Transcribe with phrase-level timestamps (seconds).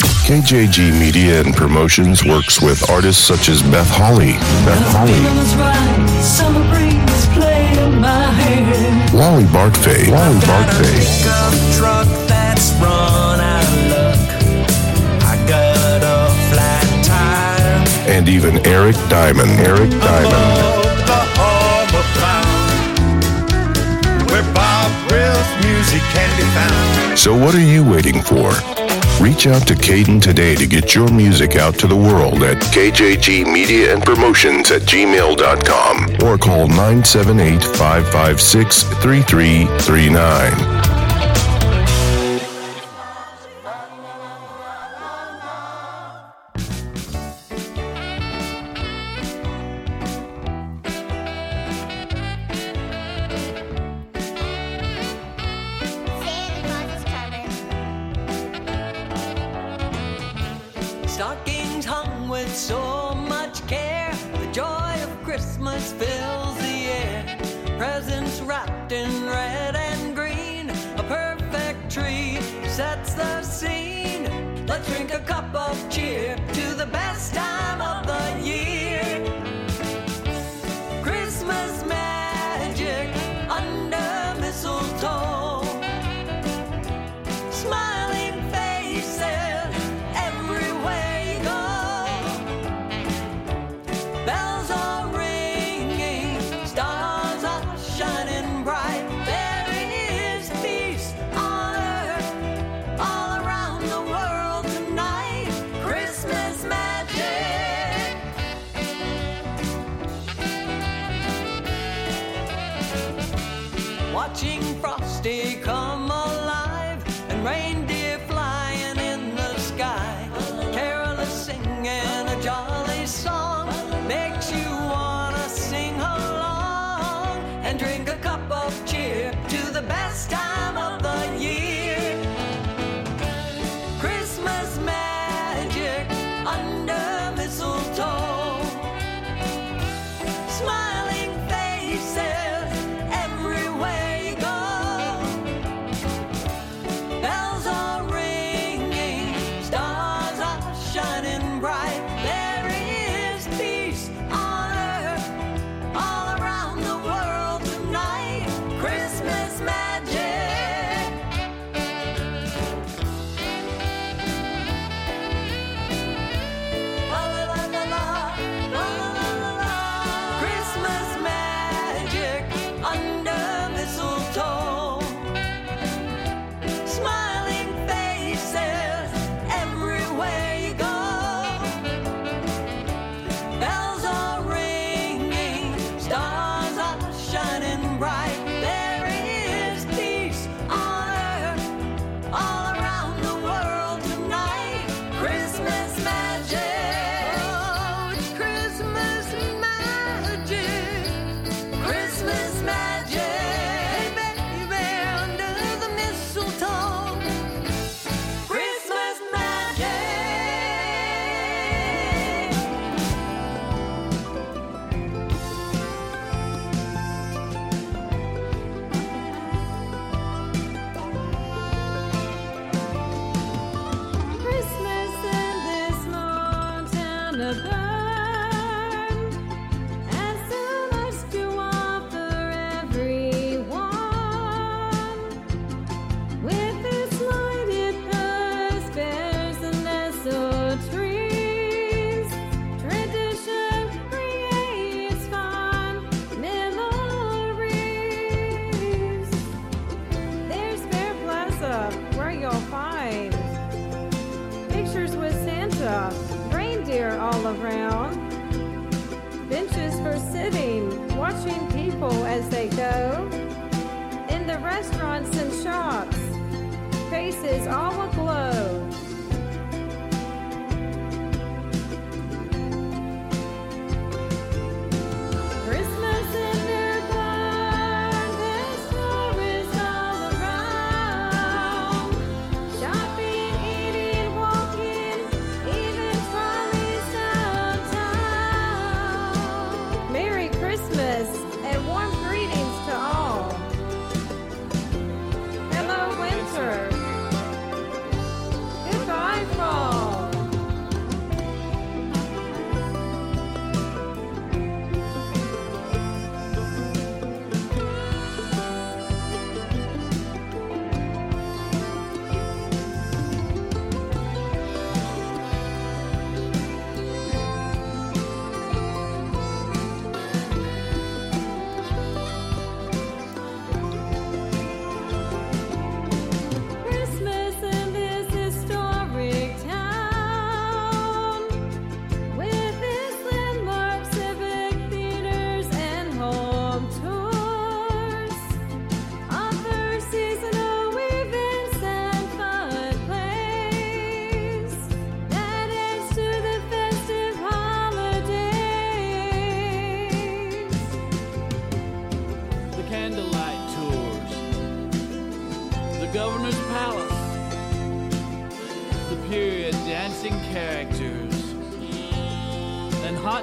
[0.00, 4.32] KJG Media and Promotions works with artists such as Beth Holly,
[4.64, 5.12] Beth Holly,
[9.12, 10.96] Wally Bartfay, Wally Bartfay,
[18.08, 20.78] and even Eric Diamond, Eric Diamond.
[27.18, 28.81] So, what are you waiting for?
[29.22, 34.72] Reach out to Kayden today to get your music out to the world at kjgmediaandpromotions
[34.72, 40.91] at gmail.com or call 978 556 3339.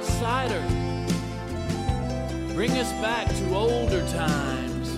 [0.09, 0.61] outsider.
[2.53, 4.97] Bring us back to older times.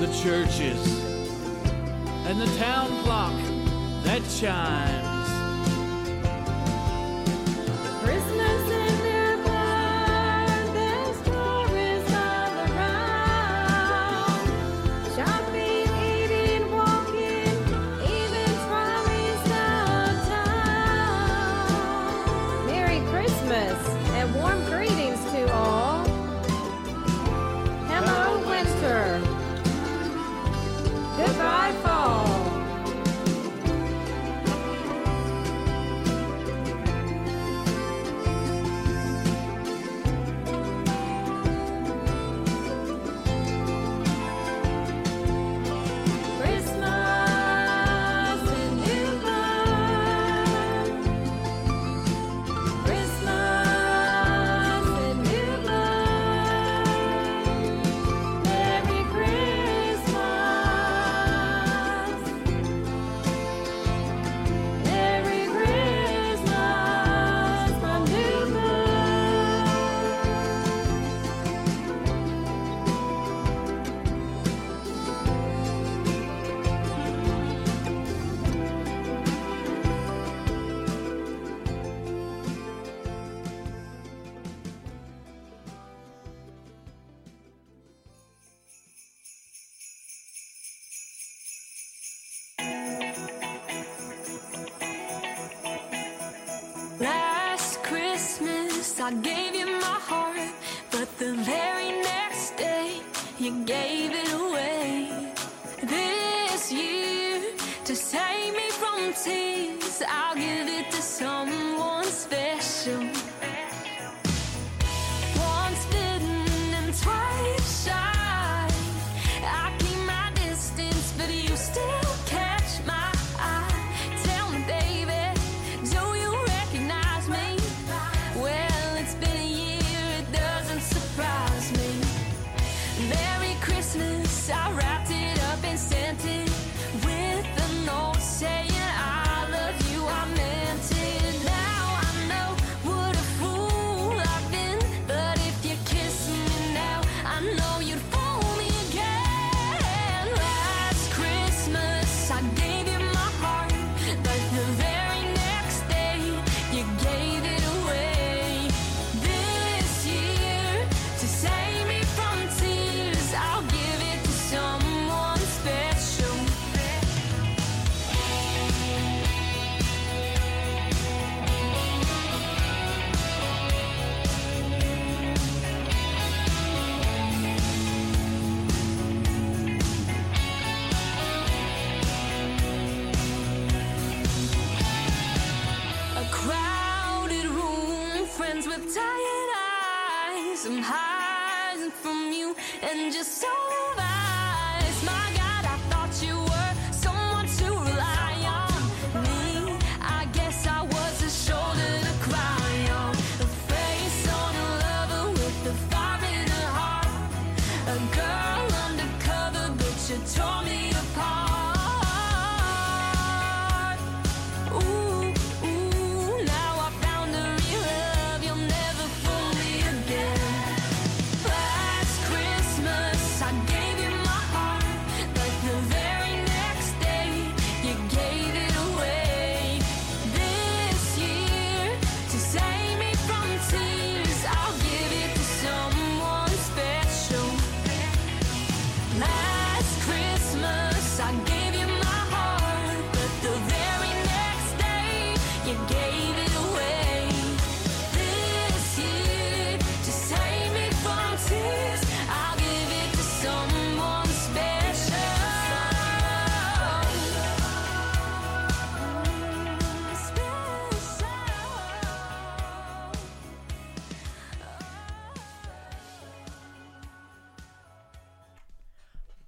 [0.00, 1.04] The churches
[2.26, 3.40] and the town clock
[4.04, 5.15] that chimes.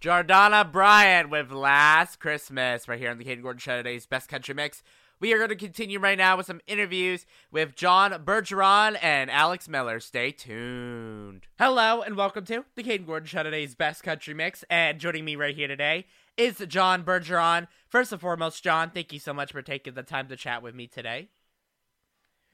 [0.09, 4.55] Jordana Bryant with Last Christmas right here on the Kayden Gordon Show today's Best Country
[4.55, 4.83] Mix.
[5.21, 9.69] We are going to continue right now with some interviews with John Bergeron and Alex
[9.69, 10.01] Miller.
[10.01, 11.47] Stay tuned.
[11.59, 14.65] Hello and welcome to the Kayden Gordon Show today's Best Country Mix.
[14.71, 16.07] And joining me right here today
[16.39, 17.69] is John Bergeron.
[17.87, 20.75] First and foremost, John, thank you so much for taking the time to chat with
[20.75, 21.29] me today.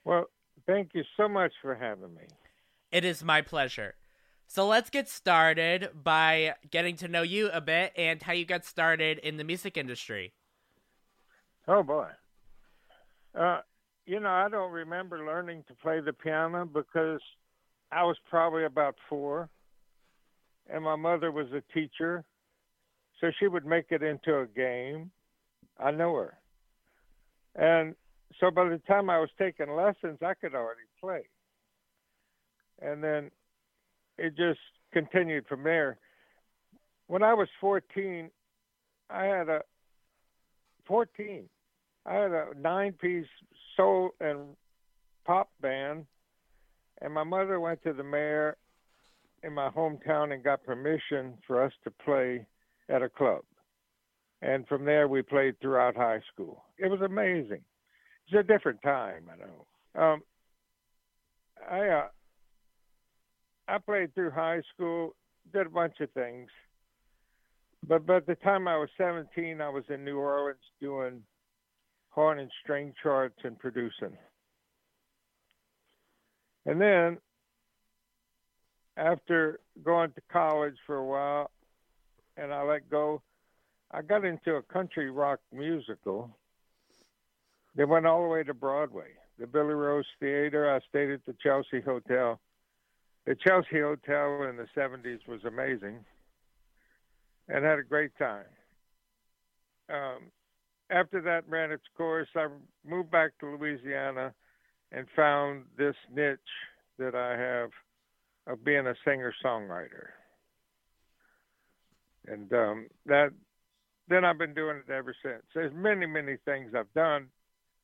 [0.05, 0.25] Well,
[0.67, 2.25] thank you so much for having me.
[2.91, 3.95] It is my pleasure.
[4.47, 8.65] So let's get started by getting to know you a bit and how you got
[8.65, 10.33] started in the music industry.
[11.67, 12.09] Oh boy.
[13.35, 13.61] Uh,
[14.07, 17.21] you know, I don't remember learning to play the piano because
[17.91, 19.49] I was probably about four,
[20.69, 22.25] and my mother was a teacher,
[23.21, 25.11] so she would make it into a game.
[25.79, 26.39] I know her,
[27.57, 27.95] and
[28.41, 31.23] so by the time I was taking lessons, I could already play,
[32.81, 33.31] and then
[34.19, 34.61] it just
[34.93, 35.99] continued from there.
[37.07, 38.31] When I was 14,
[39.11, 39.61] I had a
[40.87, 41.49] 14.
[42.07, 43.27] I had a nine-piece
[43.77, 44.41] soul and
[45.25, 46.07] pop band,
[47.01, 48.57] and my mother went to the mayor
[49.43, 52.47] in my hometown and got permission for us to play
[52.89, 53.43] at a club.
[54.43, 56.65] And from there, we played throughout high school.
[56.79, 57.63] It was amazing.
[58.27, 60.03] It's a different time, I know.
[60.03, 60.23] Um,
[61.71, 62.09] I uh,
[63.67, 65.15] I played through high school,
[65.53, 66.51] did a bunch of things.
[67.87, 71.23] But by the time I was 17, I was in New Orleans doing
[72.11, 74.17] horn and string charts and producing.
[76.67, 77.19] And then,
[78.97, 81.51] after going to college for a while,
[82.37, 83.23] and I let go,
[83.91, 86.31] I got into a country rock musical.
[87.77, 89.09] They went all the way to Broadway.
[89.39, 90.73] The Billy Rose Theater.
[90.75, 92.41] I stayed at the Chelsea Hotel.
[93.27, 96.05] The Chelsea Hotel in the 70s was amazing
[97.49, 98.45] and had a great time.
[99.89, 100.31] Um,
[100.91, 102.49] after that ran its course, I
[102.87, 104.35] moved back to Louisiana
[104.93, 106.39] and found this niche
[106.99, 107.71] that I have
[108.47, 110.09] of being a singer songwriter.
[112.27, 113.31] And um, that
[114.09, 115.43] then I've been doing it ever since.
[115.55, 117.29] There's many, many things I've done.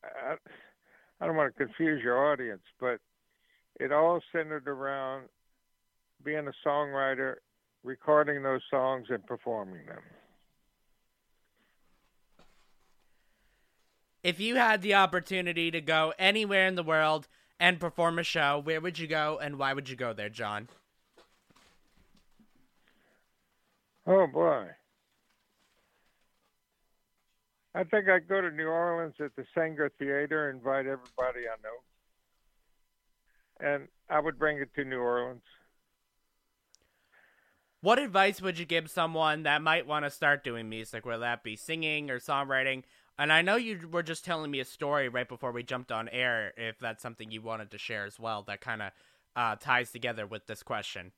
[0.05, 0.35] I,
[1.21, 3.01] I don't want to confuse your audience, but
[3.81, 5.25] it all centered around
[6.23, 7.37] being a songwriter,
[7.83, 10.03] recording those songs, and performing them.
[14.23, 17.27] If you had the opportunity to go anywhere in the world
[17.59, 20.69] and perform a show, where would you go and why would you go there, John?
[24.07, 24.67] Oh boy.
[27.75, 31.57] I think I'd go to New Orleans at the Saenger Theater, and invite everybody I
[31.63, 31.79] know.
[33.63, 35.43] And I would bring it to New Orleans.
[37.83, 41.43] What advice would you give someone that might want to start doing music, whether that
[41.43, 42.83] be singing or songwriting?
[43.19, 46.09] And I know you were just telling me a story right before we jumped on
[46.09, 48.93] air, if that's something you wanted to share as well, that kind of
[49.37, 51.13] uh, ties together with this question.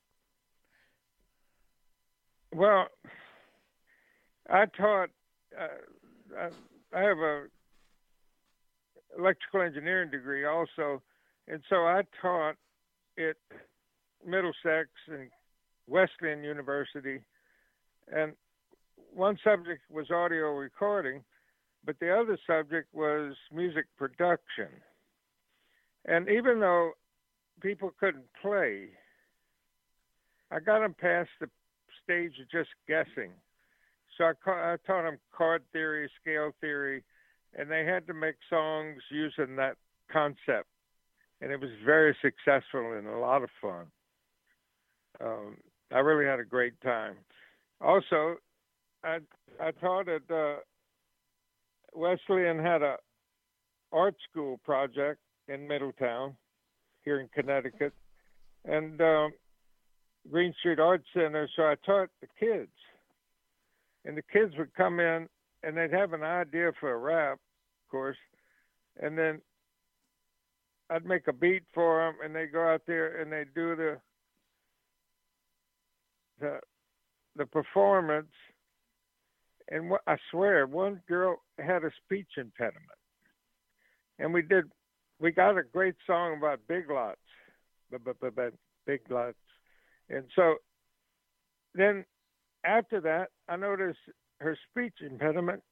[2.53, 2.87] Well,
[4.49, 5.09] I taught.
[5.57, 5.67] Uh,
[6.37, 6.49] I,
[6.97, 7.43] I have a
[9.17, 11.01] electrical engineering degree also,
[11.47, 12.55] and so I taught
[13.17, 13.35] at
[14.25, 15.29] Middlesex and
[15.87, 17.19] Wesleyan University,
[18.11, 18.33] and
[19.13, 21.23] one subject was audio recording,
[21.85, 24.69] but the other subject was music production.
[26.05, 26.91] And even though
[27.61, 28.89] people couldn't play,
[30.51, 31.49] I got them past the
[32.03, 33.31] stage of just guessing.
[34.17, 37.03] So I, ca- I taught them chord theory, scale theory,
[37.57, 39.77] and they had to make songs using that
[40.11, 40.67] concept.
[41.43, 43.85] And it was very successful and a lot of fun.
[45.19, 45.57] Um,
[45.91, 47.15] I really had a great time.
[47.81, 48.37] Also,
[49.03, 49.17] I
[49.59, 50.55] I taught at uh,
[51.93, 52.95] Wesleyan had a
[53.91, 55.19] art school project
[55.49, 56.37] in Middletown,
[57.03, 57.93] here in Connecticut,
[58.63, 59.33] and um,
[60.31, 61.49] Green Street Art Center.
[61.57, 62.71] So I taught the kids,
[64.05, 65.27] and the kids would come in
[65.61, 68.17] and they'd have an idea for a rap, of course,
[69.01, 69.41] and then
[70.93, 73.97] I'd make a beat for them, and they go out there and they do the
[76.39, 76.59] the
[77.35, 78.31] the performance,
[79.71, 82.99] and what, I swear, one girl had a speech impediment,
[84.19, 84.65] and we did.
[85.19, 87.17] We got a great song about big lots,
[88.85, 89.35] big lots,
[90.09, 90.55] and so
[91.73, 92.05] then
[92.65, 93.99] after that, I noticed
[94.41, 95.63] her speech impediment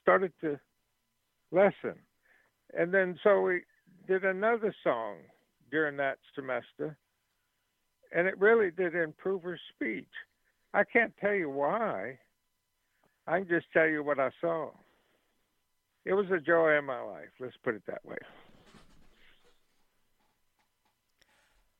[0.00, 0.58] started to
[1.50, 1.96] lessen,
[2.72, 3.62] and then so we
[4.06, 5.16] did another song
[5.70, 6.96] during that semester
[8.14, 10.08] and it really did improve her speech.
[10.74, 12.18] I can't tell you why.
[13.26, 14.70] I can just tell you what I saw.
[16.04, 17.28] It was a joy in my life.
[17.40, 18.16] Let's put it that way.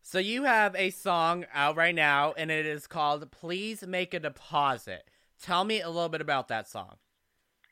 [0.03, 4.21] So you have a song out right now, and it is called "Please Make a
[4.21, 5.09] Deposit."
[5.41, 6.97] Tell me a little bit about that song.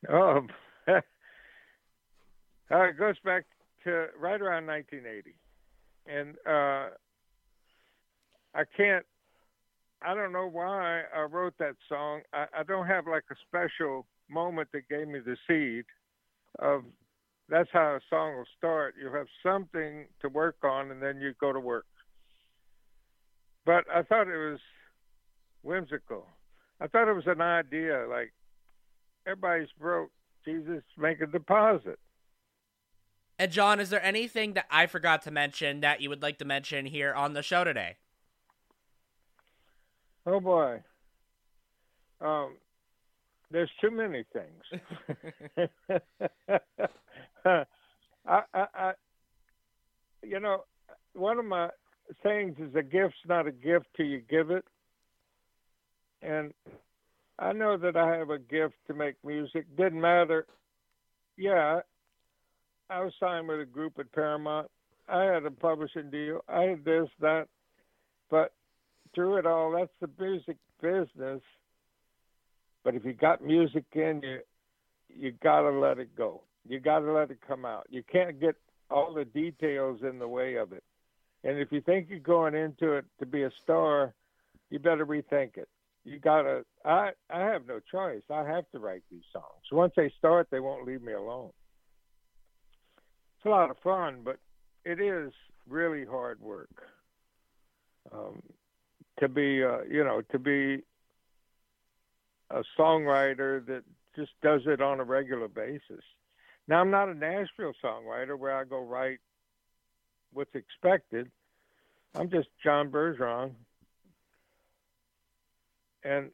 [0.09, 0.47] Oh,
[0.89, 1.01] uh,
[2.71, 3.45] it goes back
[3.85, 5.35] to right around 1980,
[6.07, 6.95] and uh,
[8.55, 9.05] I can't.
[10.03, 12.23] I don't know why I wrote that song.
[12.33, 15.85] I, I don't have like a special moment that gave me the seed
[16.59, 16.85] of.
[17.49, 18.95] That's how a song will start.
[19.01, 21.87] You have something to work on, and then you go to work.
[23.67, 24.61] But I thought it was
[25.63, 26.27] whimsical.
[26.81, 28.33] I thought it was an idea like
[29.27, 30.11] everybody's broke.
[30.45, 31.99] Jesus, make a deposit.
[33.41, 36.45] And John, is there anything that I forgot to mention that you would like to
[36.45, 37.97] mention here on the show today?
[40.27, 40.83] Oh boy.
[42.21, 42.57] Um,
[43.51, 44.83] there's too many things.
[47.47, 47.65] I,
[48.27, 48.93] I, I,
[50.23, 50.65] you know,
[51.15, 51.71] one of my
[52.23, 54.67] sayings is a gift's not a gift till you give it.
[56.21, 56.53] And
[57.39, 59.65] I know that I have a gift to make music.
[59.79, 60.47] Didn't matter.
[61.39, 61.81] Yeah,
[62.91, 64.69] I was signed with a group at Paramount.
[65.09, 66.45] I had a publishing deal.
[66.49, 67.47] I had this, that.
[68.31, 68.53] But
[69.15, 71.41] through it all, that's the music business.
[72.85, 74.41] But if you got music in you,
[75.09, 76.43] you gotta let it go.
[76.69, 77.87] You gotta let it come out.
[77.91, 78.57] You can't get
[78.91, 80.83] all the details in the way of it.
[81.45, 84.15] And if you think you're going into it to be a star,
[84.71, 85.69] you better rethink it.
[86.05, 86.65] You gotta.
[86.85, 88.23] I I have no choice.
[88.31, 89.45] I have to write these songs.
[89.71, 91.51] Once they start, they won't leave me alone.
[93.41, 94.37] It's a lot of fun, but
[94.85, 95.33] it is
[95.67, 96.69] really hard work.
[98.13, 98.43] Um,
[99.19, 100.83] to be, uh, you know, to be
[102.51, 103.83] a songwriter that
[104.15, 106.05] just does it on a regular basis.
[106.69, 109.21] Now, I'm not a Nashville songwriter where I go write
[110.35, 111.31] what's expected.
[112.15, 113.53] I'm just John Bergeron.
[116.05, 116.31] And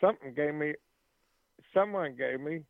[0.00, 0.72] something gave me,
[1.74, 2.62] someone gave me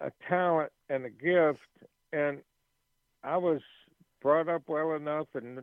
[0.00, 1.58] a talent and a gift,
[2.12, 2.38] and
[3.22, 3.60] I was
[4.22, 5.60] brought up well enough and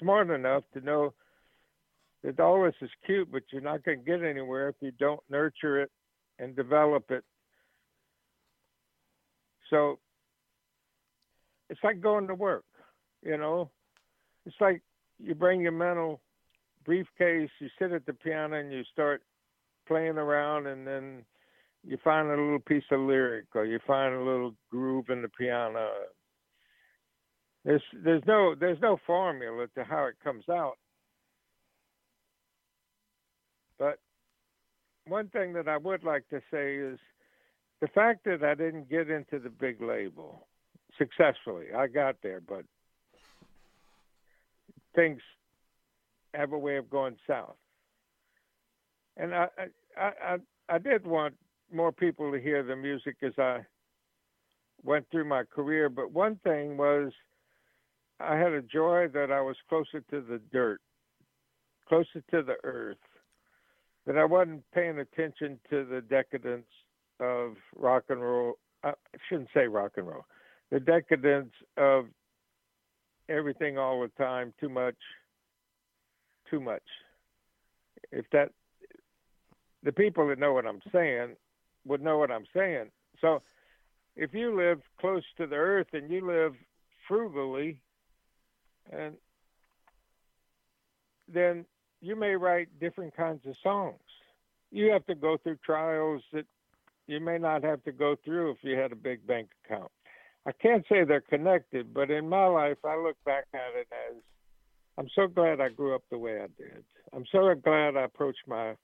[0.00, 1.14] smart enough to know
[2.24, 5.20] that all this is cute, but you're not going to get anywhere if you don't
[5.30, 5.90] nurture it
[6.38, 7.24] and develop it.
[9.70, 9.98] So
[11.70, 12.64] it's like going to work,
[13.22, 13.70] you know.
[14.46, 14.82] It's like
[15.18, 16.20] you bring your mental
[16.84, 19.22] briefcase, you sit at the piano and you start
[19.86, 21.24] playing around, and then
[21.88, 25.28] you find a little piece of lyric or you find a little groove in the
[25.28, 25.88] piano.
[27.64, 30.76] There's there's no there's no formula to how it comes out.
[33.78, 33.98] But
[35.06, 36.98] one thing that I would like to say is
[37.80, 40.46] the fact that I didn't get into the big label
[40.98, 41.66] successfully.
[41.74, 42.64] I got there, but
[44.94, 45.20] things
[46.34, 47.56] have a way of going south.
[49.16, 49.48] And I
[49.96, 50.36] I I,
[50.68, 51.34] I did want
[51.72, 53.60] more people to hear the music as I
[54.82, 57.12] went through my career, but one thing was
[58.20, 60.80] I had a joy that I was closer to the dirt,
[61.88, 62.96] closer to the earth,
[64.06, 66.66] that I wasn't paying attention to the decadence
[67.20, 68.54] of rock and roll.
[68.82, 70.24] Uh, I shouldn't say rock and roll,
[70.70, 72.06] the decadence of
[73.28, 74.96] everything all the time, too much,
[76.48, 76.82] too much.
[78.10, 78.50] If that,
[79.82, 81.36] the people that know what I'm saying
[81.88, 82.90] would know what I'm saying.
[83.20, 83.42] So
[84.16, 86.54] if you live close to the earth and you live
[87.06, 87.80] frugally,
[88.90, 89.14] and
[91.32, 91.64] then
[92.00, 93.98] you may write different kinds of songs.
[94.70, 96.46] You have to go through trials that
[97.06, 99.90] you may not have to go through if you had a big bank account.
[100.46, 104.16] I can't say they're connected, but in my life, I look back at it as
[104.98, 106.84] I'm so glad I grew up the way I did.
[107.12, 108.74] I'm so glad I approached my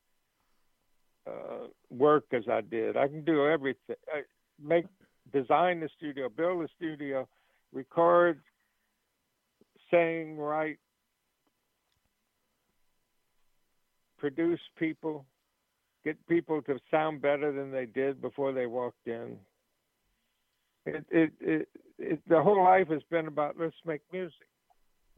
[1.26, 2.96] uh, work as I did.
[2.96, 3.96] I can do everything.
[4.12, 4.22] I
[4.62, 4.86] make,
[5.32, 7.28] design the studio, build the studio,
[7.72, 8.40] record,
[9.90, 10.78] sing, write,
[14.18, 15.24] produce people,
[16.04, 19.36] get people to sound better than they did before they walked in.
[20.86, 24.34] It, it, it, it, the whole life has been about let's make music.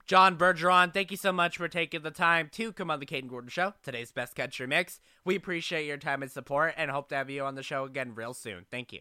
[0.07, 3.29] John Bergeron, thank you so much for taking the time to come on the Kayden
[3.29, 5.01] Gordon Show, today's best country mix.
[5.25, 8.15] We appreciate your time and support and hope to have you on the show again
[8.15, 8.67] real soon.
[8.71, 9.01] Thank you.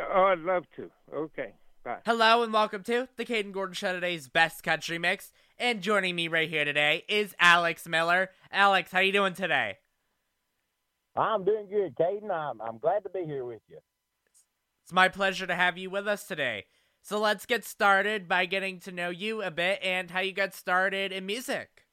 [0.00, 0.90] Oh, I'd love to.
[1.14, 1.52] Okay.
[1.84, 1.98] Bye.
[2.04, 5.30] Hello and welcome to the Kayden Gordon Show, today's best country mix.
[5.60, 8.30] And joining me right here today is Alex Miller.
[8.50, 9.76] Alex, how are you doing today?
[11.14, 12.32] I'm doing good, Kayden.
[12.32, 13.78] I'm, I'm glad to be here with you.
[14.82, 16.64] It's my pleasure to have you with us today.
[17.08, 20.54] So let's get started by getting to know you a bit and how you got
[20.54, 21.84] started in music.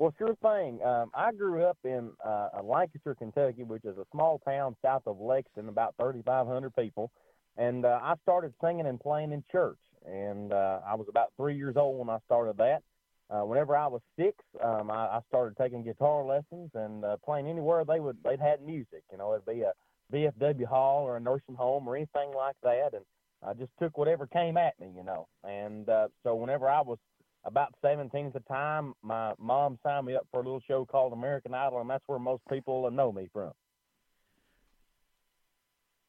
[0.00, 0.80] Well, sure thing.
[0.84, 5.20] Um, I grew up in uh, Lancaster, Kentucky, which is a small town south of
[5.20, 7.12] Lexington, about 3,500 people.
[7.56, 9.78] And uh, I started singing and playing in church.
[10.04, 12.82] And uh, I was about three years old when I started that.
[13.30, 17.46] Uh, whenever I was six, um, I, I started taking guitar lessons and uh, playing
[17.46, 19.04] anywhere they would they'd had music.
[19.12, 19.72] You know, it'd be a
[20.12, 22.90] VFW hall or a nursing home or anything like that.
[22.92, 23.04] And
[23.46, 25.26] I just took whatever came at me, you know.
[25.44, 26.98] And uh, so whenever I was
[27.44, 31.12] about 17 at the time, my mom signed me up for a little show called
[31.12, 33.52] American Idol, and that's where most people know me from.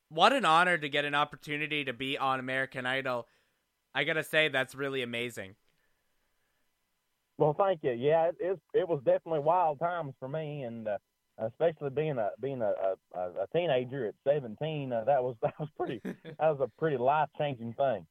[0.10, 3.28] What an honor to get an opportunity to be on American Idol.
[3.96, 5.56] I gotta say, that's really amazing.
[7.40, 7.92] Well, thank you.
[7.92, 10.98] Yeah, it it, it was definitely wild times for me, and uh,
[11.38, 12.74] especially being a being a,
[13.16, 16.98] a, a teenager at 17, uh, that was that was pretty that was a pretty
[16.98, 18.06] life changing thing.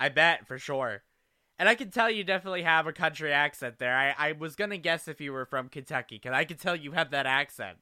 [0.00, 1.02] I bet for sure.
[1.56, 3.96] And I can tell you definitely have a country accent there.
[3.96, 6.92] I, I was gonna guess if you were from Kentucky, because I can tell you
[6.92, 7.78] have that accent.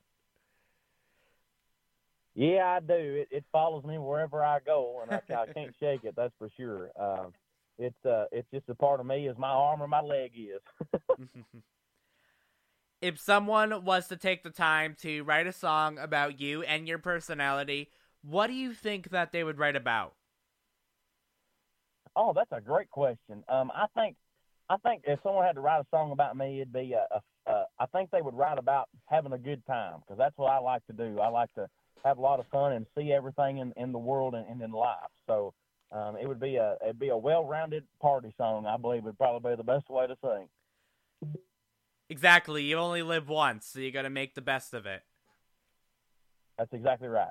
[2.34, 2.94] Yeah, I do.
[2.94, 6.14] It, it follows me wherever I go, and I, I can't shake it.
[6.16, 6.90] That's for sure.
[6.98, 7.26] Uh,
[7.78, 10.60] it's uh, it's just a part of me, as my arm or my leg is.
[13.02, 16.98] If someone was to take the time to write a song about you and your
[16.98, 17.90] personality,
[18.22, 20.14] what do you think that they would write about?
[22.14, 23.42] Oh, that's a great question.
[23.48, 24.16] Um, I think,
[24.70, 27.20] I think if someone had to write a song about me, it'd be a,
[27.78, 30.86] I think they would write about having a good time because that's what I like
[30.86, 31.18] to do.
[31.18, 31.66] I like to
[32.04, 34.70] have a lot of fun and see everything in, in the world and, and in
[34.70, 35.10] life.
[35.26, 35.52] So
[35.90, 38.66] um, it would be a it'd be a well-rounded party song.
[38.66, 40.48] I believe would probably be the best way to sing.
[42.12, 42.64] Exactly.
[42.64, 45.02] You only live once, so you got to make the best of it.
[46.58, 47.30] That's exactly right.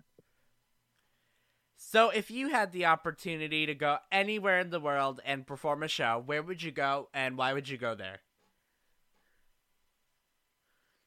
[1.78, 5.88] So, if you had the opportunity to go anywhere in the world and perform a
[5.88, 8.22] show, where would you go, and why would you go there?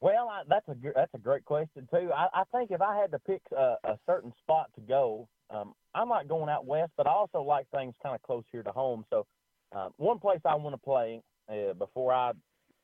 [0.01, 2.13] Well, I, that's a that's a great question too.
[2.15, 5.75] I, I think if I had to pick a, a certain spot to go, um,
[5.97, 8.71] I like going out west, but I also like things kind of close here to
[8.71, 9.05] home.
[9.11, 9.27] So,
[9.75, 12.33] uh, one place I want to play uh, before I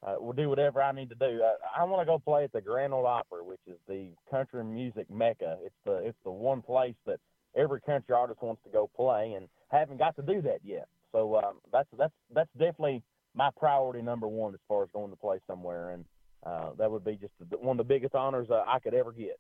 [0.03, 1.43] uh, will do whatever I need to do.
[1.43, 4.65] I, I want to go play at the Grand Ole Opry, which is the country
[4.65, 5.59] music mecca.
[5.65, 7.21] It's the it's the one place that
[7.57, 10.89] every country artist wants to go play, and haven't got to do that yet.
[11.13, 13.03] So um, that's that's that's definitely
[13.35, 16.05] my priority number one as far as going to play somewhere, and
[16.45, 19.39] uh, that would be just one of the biggest honors uh, I could ever get.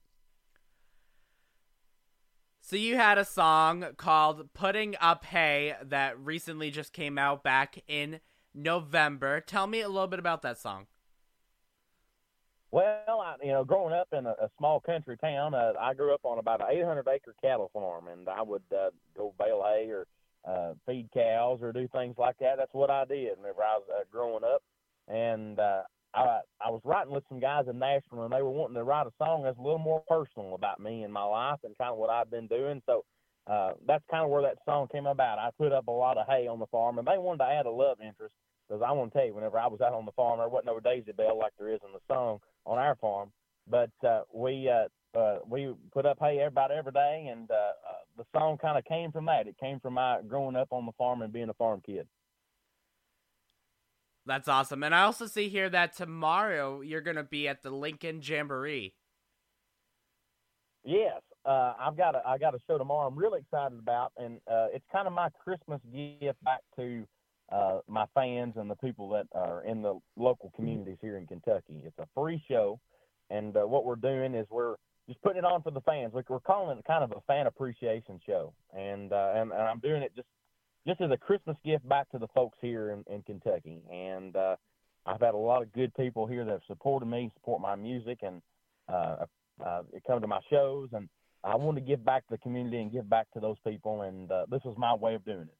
[2.62, 7.82] So you had a song called "Putting Up Hay" that recently just came out back
[7.88, 8.20] in
[8.54, 9.40] November.
[9.40, 10.86] Tell me a little bit about that song.
[12.72, 16.14] Well, I, you know, growing up in a, a small country town, uh, I grew
[16.14, 19.90] up on about an 800 acre cattle farm, and I would uh, go bale hay
[19.90, 20.06] or
[20.44, 22.56] uh, feed cows or do things like that.
[22.58, 24.62] That's what I did whenever I was uh, growing up.
[25.08, 25.82] And uh,
[26.14, 29.06] I I was writing with some guys in Nashville, and they were wanting to write
[29.06, 31.98] a song that's a little more personal about me and my life and kind of
[31.98, 32.82] what I've been doing.
[32.86, 33.04] So
[33.50, 35.38] uh, that's kind of where that song came about.
[35.38, 37.66] I put up a lot of hay on the farm, and they wanted to add
[37.66, 38.34] a love interest
[38.68, 40.66] because I want to tell you, whenever I was out on the farm, there wasn't
[40.66, 43.32] no Daisy Bell like there is in the song on our farm.
[43.68, 47.92] But uh, we uh, uh, we put up hay about every day, and uh, uh,
[48.16, 49.48] the song kind of came from that.
[49.48, 52.06] It came from my growing up on the farm and being a farm kid.
[54.26, 54.84] That's awesome.
[54.84, 58.94] And I also see here that tomorrow you're going to be at the Lincoln Jamboree.
[60.84, 63.08] Yes, uh, I've got a I got a show tomorrow.
[63.08, 67.06] I'm really excited about, and uh, it's kind of my Christmas gift back to
[67.50, 71.82] uh, my fans and the people that are in the local communities here in Kentucky.
[71.84, 72.78] It's a free show,
[73.30, 74.76] and uh, what we're doing is we're
[75.08, 76.12] just putting it on for the fans.
[76.12, 80.02] We're calling it kind of a fan appreciation show, and uh, and, and I'm doing
[80.02, 80.28] it just
[80.86, 83.82] just as a Christmas gift back to the folks here in, in Kentucky.
[83.90, 84.56] And uh,
[85.06, 88.18] I've had a lot of good people here that have supported me, support my music,
[88.22, 88.42] and
[88.88, 89.24] uh,
[90.06, 90.88] come to my shows.
[90.92, 91.08] And
[91.42, 94.02] I want to give back to the community and give back to those people.
[94.02, 95.56] And uh, this was my way of doing it.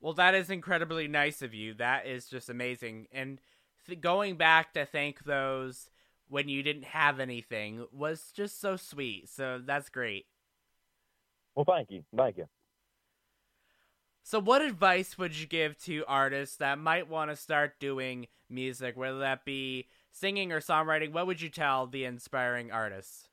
[0.00, 1.74] Well, that is incredibly nice of you.
[1.74, 3.06] That is just amazing.
[3.10, 3.40] And
[3.86, 5.88] th- going back to thank those
[6.28, 9.30] when you didn't have anything was just so sweet.
[9.30, 10.26] So that's great.
[11.54, 12.04] Well, thank you.
[12.16, 12.46] Thank you.
[14.26, 18.96] So, what advice would you give to artists that might want to start doing music,
[18.96, 21.12] whether that be singing or songwriting?
[21.12, 23.28] What would you tell the inspiring artists?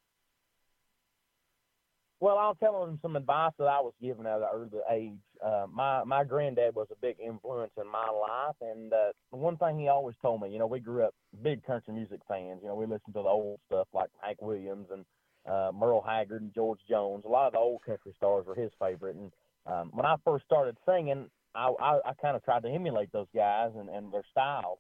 [2.22, 5.18] Well, I'll tell them some advice that I was given at an early age.
[5.44, 9.80] Uh, my my granddad was a big influence in my life, and uh, one thing
[9.80, 12.60] he always told me, you know, we grew up big country music fans.
[12.62, 15.04] You know, we listened to the old stuff like Hank Williams and
[15.52, 17.24] uh, Merle Haggard and George Jones.
[17.26, 19.16] A lot of the old country stars were his favorite.
[19.16, 19.32] And
[19.66, 23.28] um, when I first started singing, I, I, I kind of tried to emulate those
[23.34, 24.78] guys and, and their styles.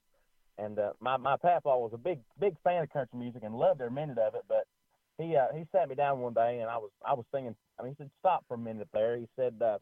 [0.59, 3.81] And uh, my my papa was a big big fan of country music and loved
[3.81, 4.43] every minute of it.
[4.47, 4.65] But
[5.21, 7.55] he uh, he sat me down one day and I was I was singing.
[7.79, 9.77] I mean, he said, "Stop for a minute there." He said, uh,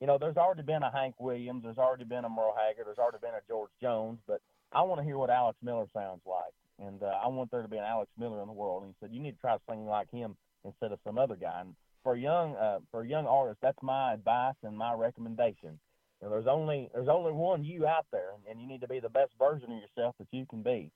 [0.00, 2.98] "You know, there's already been a Hank Williams, there's already been a Merle Haggard, there's
[2.98, 4.40] already been a George Jones, but
[4.72, 7.68] I want to hear what Alex Miller sounds like, and uh, I want there to
[7.68, 9.86] be an Alex Miller in the world." And he said, "You need to try singing
[9.86, 13.82] like him instead of some other guy." And for young uh, for young artist, that's
[13.82, 15.78] my advice and my recommendation.
[16.20, 19.00] You know, there's only there's only one you out there, and you need to be
[19.00, 20.90] the best version of yourself that you can be.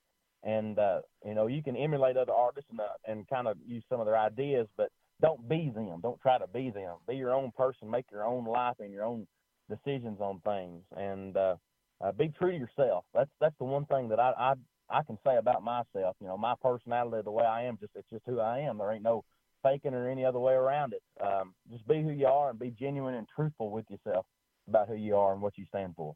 [0.44, 3.82] And uh, you know, you can emulate other artists and uh, and kind of use
[3.88, 6.00] some of their ideas, but don't be them.
[6.02, 6.96] Don't try to be them.
[7.08, 7.90] Be your own person.
[7.90, 9.26] Make your own life and your own
[9.70, 11.56] decisions on things, and uh,
[12.02, 13.04] uh, be true to yourself.
[13.14, 14.52] That's that's the one thing that I, I
[14.90, 16.16] I can say about myself.
[16.20, 18.78] You know, my personality, the way I am, just it's just who I am.
[18.78, 19.24] There ain't no
[19.62, 21.02] faking or any other way around it.
[21.24, 24.26] Um, just be who you are and be genuine and truthful with yourself
[24.68, 26.14] about who you are and what you stand for.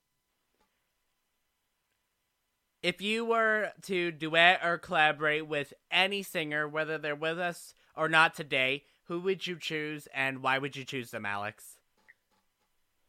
[2.82, 8.08] If you were to duet or collaborate with any singer, whether they're with us or
[8.08, 11.78] not today, who would you choose and why would you choose them, Alex?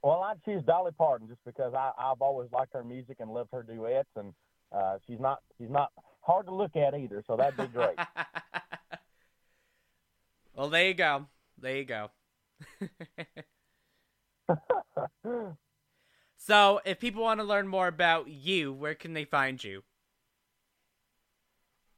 [0.02, 3.50] Well, I'd choose Dolly Parton just because I, I've always liked her music and loved
[3.52, 4.34] her duets, and
[4.72, 7.98] uh, she's not she's not hard to look at either, so that'd be great.
[10.56, 11.26] well, there you go.
[11.60, 12.12] There you go.
[16.42, 19.84] so, if people want to learn more about you, where can they find you?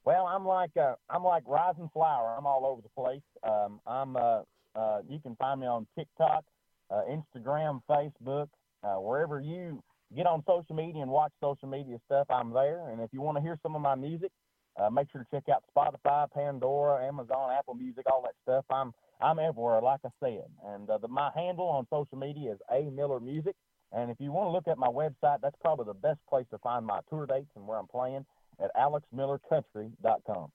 [0.03, 2.35] Well, I'm like uh, I'm like rising flower.
[2.35, 3.21] I'm all over the place.
[3.43, 4.41] Um, I'm uh,
[4.75, 6.43] uh, you can find me on TikTok,
[6.89, 8.47] uh, Instagram, Facebook,
[8.83, 9.83] uh, wherever you
[10.15, 12.25] get on social media and watch social media stuff.
[12.31, 12.89] I'm there.
[12.89, 14.31] And if you want to hear some of my music,
[14.75, 18.65] uh, make sure to check out Spotify, Pandora, Amazon, Apple Music, all that stuff.
[18.71, 20.45] I'm I'm everywhere, like I said.
[20.65, 23.55] And the, my handle on social media is A Miller Music.
[23.93, 26.57] And if you want to look at my website, that's probably the best place to
[26.59, 28.25] find my tour dates and where I'm playing
[28.61, 30.51] at alexmillercountry.com.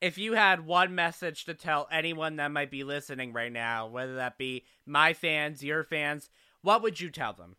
[0.00, 4.14] If you had one message to tell anyone that might be listening right now, whether
[4.16, 6.30] that be my fans, your fans,
[6.62, 7.56] what would you tell them?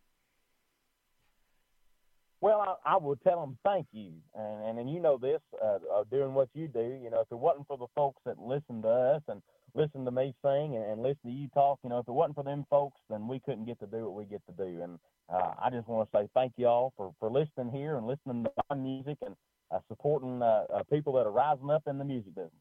[2.41, 5.80] Well, I, I would tell them thank you, and and, and you know this, uh,
[5.93, 6.98] uh, doing what you do.
[7.04, 9.41] You know, if it wasn't for the folks that listen to us and
[9.75, 12.36] listen to me sing and, and listen to you talk, you know, if it wasn't
[12.36, 14.82] for them folks, then we couldn't get to do what we get to do.
[14.82, 14.99] And
[15.32, 18.43] uh, I just want to say thank you all for for listening here and listening
[18.43, 19.36] to my music and
[19.71, 22.51] uh, supporting uh, uh, people that are rising up in the music business.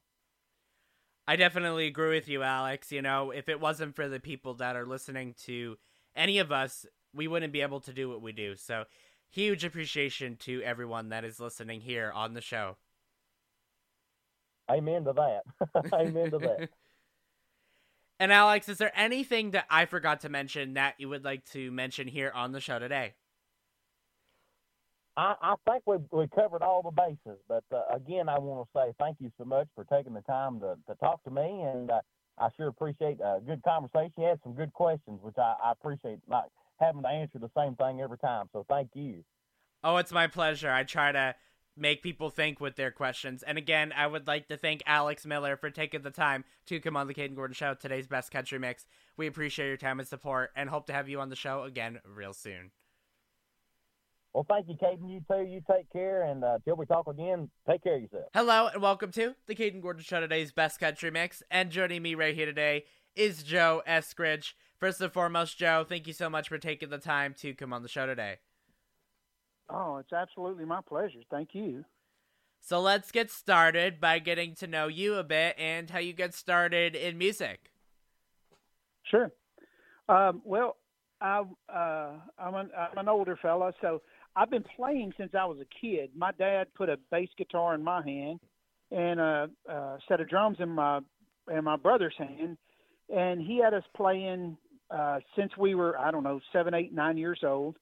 [1.27, 2.90] I definitely agree with you, Alex.
[2.90, 5.77] You know, if it wasn't for the people that are listening to
[6.16, 8.57] any of us, we wouldn't be able to do what we do.
[8.57, 8.85] So
[9.31, 12.77] huge appreciation to everyone that is listening here on the show.
[14.71, 15.92] Amen to that.
[15.92, 16.71] Amen to that.
[18.19, 21.71] and Alex, is there anything that I forgot to mention that you would like to
[21.71, 23.15] mention here on the show today?
[25.17, 28.79] I, I think we we covered all the bases, but uh, again, I want to
[28.79, 31.91] say thank you so much for taking the time to, to talk to me, and
[31.91, 32.01] uh,
[32.39, 34.13] I sure appreciate a good conversation.
[34.17, 36.21] You had some good questions, which I, I appreciate.
[36.29, 36.45] Like
[36.79, 38.47] having to answer the same thing every time.
[38.53, 39.25] So thank you.
[39.83, 40.71] Oh, it's my pleasure.
[40.71, 41.35] I try to
[41.79, 43.43] make people think with their questions.
[43.43, 46.97] And again, I would like to thank Alex Miller for taking the time to come
[46.97, 48.87] on the Kayden Gordon Show, today's best country mix.
[49.17, 52.01] We appreciate your time and support and hope to have you on the show again
[52.05, 52.71] real soon.
[54.35, 55.11] Well, thank you, Kayden.
[55.11, 55.51] You too.
[55.51, 56.23] You take care.
[56.23, 58.25] And uh, till we talk again, take care of yourself.
[58.35, 61.43] Hello, and welcome to the Kayden Gordon Show, today's best country mix.
[61.51, 62.85] And joining me right here today
[63.17, 64.53] is Joe Eskridge.
[64.79, 67.83] First and foremost, Joe, thank you so much for taking the time to come on
[67.83, 68.37] the show today.
[69.71, 71.21] Oh, it's absolutely my pleasure.
[71.31, 71.85] Thank you.
[72.61, 76.35] So let's get started by getting to know you a bit and how you get
[76.35, 77.71] started in music.
[79.05, 79.31] Sure.
[80.09, 80.77] Um, well,
[81.21, 84.03] I, uh, I'm, an, I'm an older fella, so
[84.37, 86.11] I've been playing since I was a kid.
[86.17, 88.41] My dad put a bass guitar in my hand
[88.91, 91.01] and a, a set of drums in my
[91.51, 92.59] in my brother's hand,
[93.09, 94.57] and he had us playing
[94.91, 97.77] uh, since we were I don't know seven, eight, nine years old.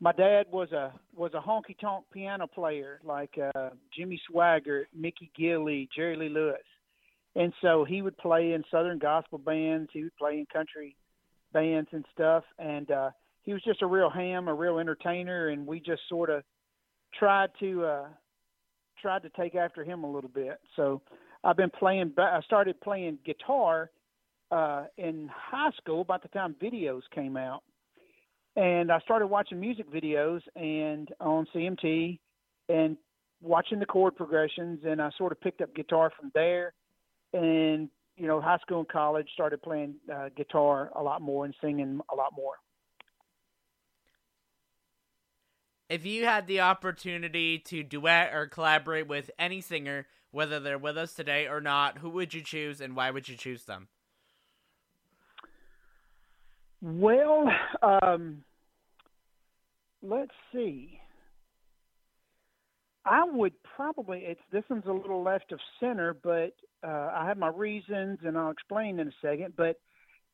[0.00, 5.30] My dad was a was a honky tonk piano player like uh, Jimmy Swaggart, Mickey
[5.38, 6.56] Gilley, Jerry Lee Lewis,
[7.34, 9.88] and so he would play in Southern gospel bands.
[9.92, 10.96] He would play in country
[11.52, 13.10] bands and stuff, and uh,
[13.42, 16.42] he was just a real ham, a real entertainer, and we just sort of
[17.18, 18.08] tried to uh,
[19.00, 20.58] tried to take after him a little bit.
[20.74, 21.00] So
[21.42, 22.12] I've been playing.
[22.18, 23.90] I started playing guitar
[24.50, 27.62] uh, in high school about the time videos came out.
[28.56, 32.18] And I started watching music videos and on CMT
[32.68, 32.96] and
[33.42, 36.72] watching the chord progressions and I sort of picked up guitar from there
[37.34, 41.54] and you know high school and college started playing uh, guitar a lot more and
[41.60, 42.54] singing a lot more
[45.88, 50.98] If you had the opportunity to duet or collaborate with any singer, whether they're with
[50.98, 53.86] us today or not, who would you choose and why would you choose them?
[56.82, 57.48] Well,
[57.82, 58.42] um,
[60.02, 61.00] let's see.
[63.04, 66.54] I would probably it's this one's a little left of center, but
[66.86, 69.54] uh, I have my reasons, and I'll explain in a second.
[69.56, 69.76] But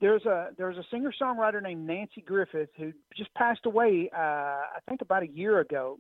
[0.00, 4.78] there's a there's a singer songwriter named Nanci Griffith who just passed away, uh, I
[4.88, 5.98] think about a year ago,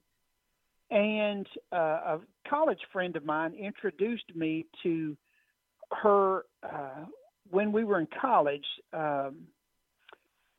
[0.90, 5.16] and uh, a college friend of mine introduced me to
[6.02, 7.04] her uh,
[7.50, 8.64] when we were in college.
[8.92, 9.46] Um,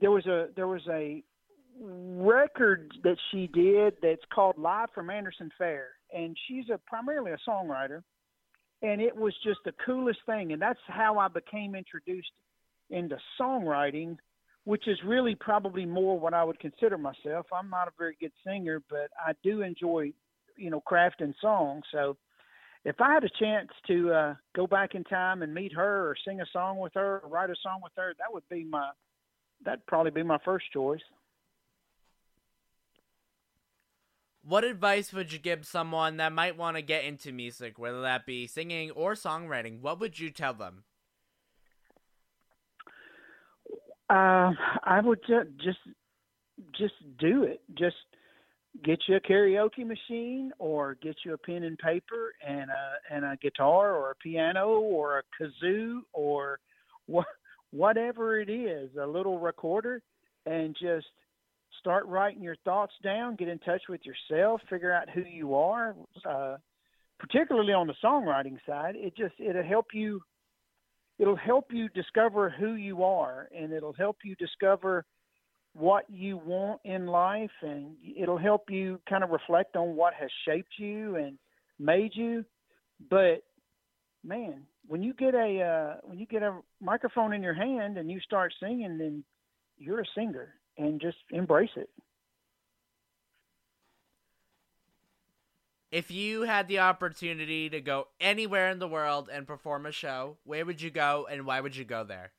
[0.03, 1.23] there was a there was a
[1.79, 7.49] record that she did that's called Live from Anderson Fair, and she's a primarily a
[7.49, 8.03] songwriter,
[8.81, 12.33] and it was just the coolest thing, and that's how I became introduced
[12.89, 14.17] into songwriting,
[14.65, 17.45] which is really probably more what I would consider myself.
[17.53, 20.11] I'm not a very good singer, but I do enjoy,
[20.57, 21.83] you know, crafting songs.
[21.93, 22.17] So
[22.83, 26.15] if I had a chance to uh, go back in time and meet her or
[26.27, 28.89] sing a song with her or write a song with her, that would be my
[29.63, 31.01] that'd probably be my first choice.
[34.45, 38.25] What advice would you give someone that might want to get into music, whether that
[38.25, 39.79] be singing or songwriting?
[39.79, 40.83] What would you tell them?
[44.09, 44.51] Uh,
[44.83, 45.79] I would ju- just
[46.77, 47.61] just do it.
[47.73, 47.95] Just
[48.83, 53.23] get you a karaoke machine, or get you a pen and paper and a and
[53.23, 56.59] a guitar, or a piano, or a kazoo, or
[57.05, 57.25] what
[57.73, 60.01] whatever it is, a little recorder,
[60.45, 61.07] and just
[61.79, 63.35] start writing your thoughts down.
[63.35, 64.61] Get in touch with yourself.
[64.69, 65.95] Figure out who you are.
[66.23, 66.57] Uh,
[67.19, 70.21] particularly on the songwriting side, it just it'll help you
[71.19, 75.05] it'll help you discover who you are and it'll help you discover
[75.73, 80.29] what you want in life and it'll help you kind of reflect on what has
[80.45, 81.37] shaped you and
[81.79, 82.43] made you
[83.09, 83.43] but
[84.23, 88.11] man when you get a uh, when you get a microphone in your hand and
[88.11, 89.23] you start singing then
[89.77, 91.89] you're a singer and just embrace it
[95.93, 100.37] If you had the opportunity to go anywhere in the world and perform a show,
[100.43, 102.31] where would you go and why would you go there?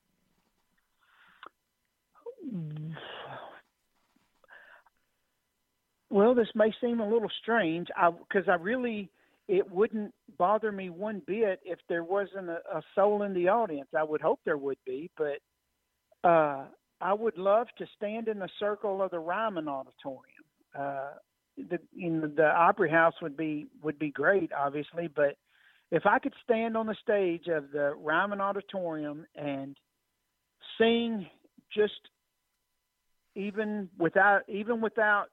[6.11, 7.87] Well, this may seem a little strange,
[8.29, 9.09] because I, I really
[9.49, 13.89] it wouldn't bother me one bit if there wasn't a, a soul in the audience.
[13.97, 16.65] I would hope there would be, but uh,
[17.01, 20.45] I would love to stand in the circle of the Ryman Auditorium.
[20.79, 21.11] Uh,
[21.57, 25.37] the in the Opry House would be would be great, obviously, but
[25.93, 29.77] if I could stand on the stage of the Ryman Auditorium and
[30.79, 31.27] sing
[31.73, 31.93] just
[33.37, 35.27] even without even without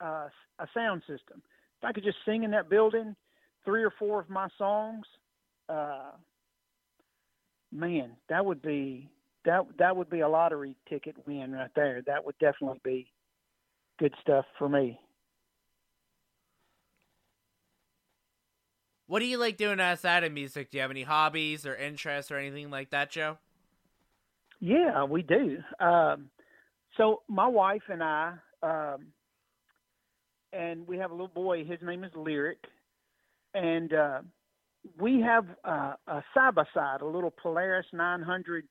[0.00, 0.28] uh,
[0.58, 1.42] a sound system,
[1.80, 3.14] if I could just sing in that building
[3.64, 5.06] three or four of my songs,
[5.68, 6.12] uh,
[7.72, 9.10] man, that would be
[9.44, 12.02] that that would be a lottery ticket win right there.
[12.06, 13.12] That would definitely be
[13.98, 14.98] good stuff for me.
[19.06, 20.70] What do you like doing outside of music?
[20.70, 23.38] Do you have any hobbies or interests or anything like that, Joe?
[24.60, 25.58] Yeah, we do.
[25.80, 26.28] Um,
[26.96, 29.06] so my wife and I, um,
[30.52, 31.64] and we have a little boy.
[31.64, 32.58] His name is Lyric,
[33.54, 34.20] and uh,
[34.98, 38.64] we have uh, a side by side, a little Polaris 900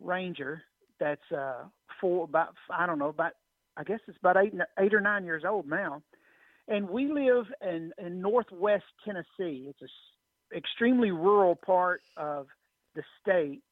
[0.00, 0.62] Ranger
[1.00, 1.64] that's uh,
[2.00, 3.32] for about I don't know about
[3.76, 6.02] I guess it's about eight eight or nine years old now
[6.68, 9.70] and we live in, in northwest Tennessee.
[9.70, 12.46] It's a extremely rural part of
[12.94, 13.62] the state,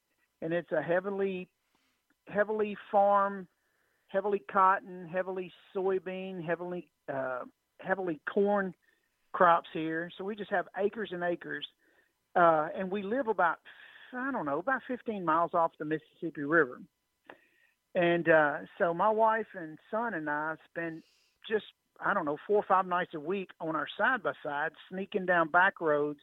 [0.42, 1.48] and it's a heavily
[2.28, 3.46] heavily farm,
[4.08, 7.40] heavily cotton, heavily soybean, heavily uh,
[7.80, 8.74] heavily corn
[9.36, 10.10] crops here.
[10.16, 11.66] So we just have acres and acres,
[12.34, 13.58] uh, and we live about
[14.16, 16.80] I don't know about 15 miles off the Mississippi River.
[17.94, 21.02] And uh, so my wife and son and I spend
[21.48, 21.64] just
[22.04, 25.26] I don't know, four or five nights a week on our side by side, sneaking
[25.26, 26.20] down back roads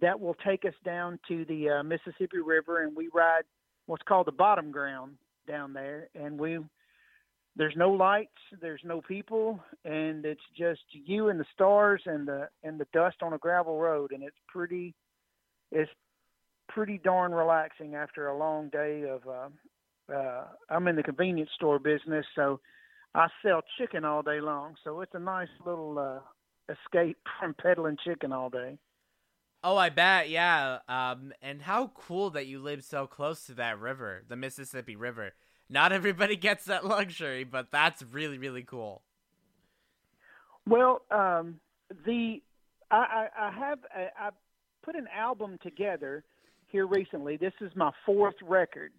[0.00, 3.42] that will take us down to the uh, Mississippi River, and we ride
[3.86, 5.12] what's called the bottom ground
[5.46, 6.08] down there.
[6.14, 6.58] And we
[7.56, 8.30] there's no lights,
[8.60, 13.16] there's no people, and it's just you and the stars and the and the dust
[13.22, 14.94] on a gravel road, and it's pretty
[15.70, 15.90] it's
[16.68, 19.26] pretty darn relaxing after a long day of.
[19.26, 19.48] Uh,
[20.12, 22.60] uh, I'm in the convenience store business, so
[23.14, 27.96] I sell chicken all day long, so it's a nice little uh, escape from peddling
[28.04, 28.78] chicken all day.
[29.64, 30.78] Oh, I bet, yeah.
[30.88, 35.34] Um, and how cool that you live so close to that river, the Mississippi River.
[35.72, 39.00] Not everybody gets that luxury, but that's really, really cool.
[40.68, 41.60] Well, um,
[42.04, 42.42] the
[42.90, 44.30] I, I, I have a, I
[44.84, 46.24] put an album together
[46.66, 47.38] here recently.
[47.38, 48.92] This is my fourth record,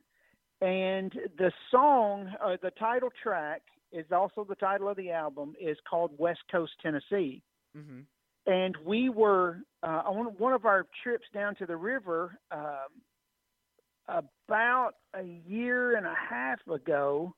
[0.61, 3.61] and the song, uh, the title track,
[3.91, 5.53] is also the title of the album.
[5.61, 7.43] is called West Coast Tennessee.
[7.78, 7.99] Mm-hmm.
[8.45, 12.89] And we were uh, on one of our trips down to the river um,
[14.08, 17.34] about a year and a half ago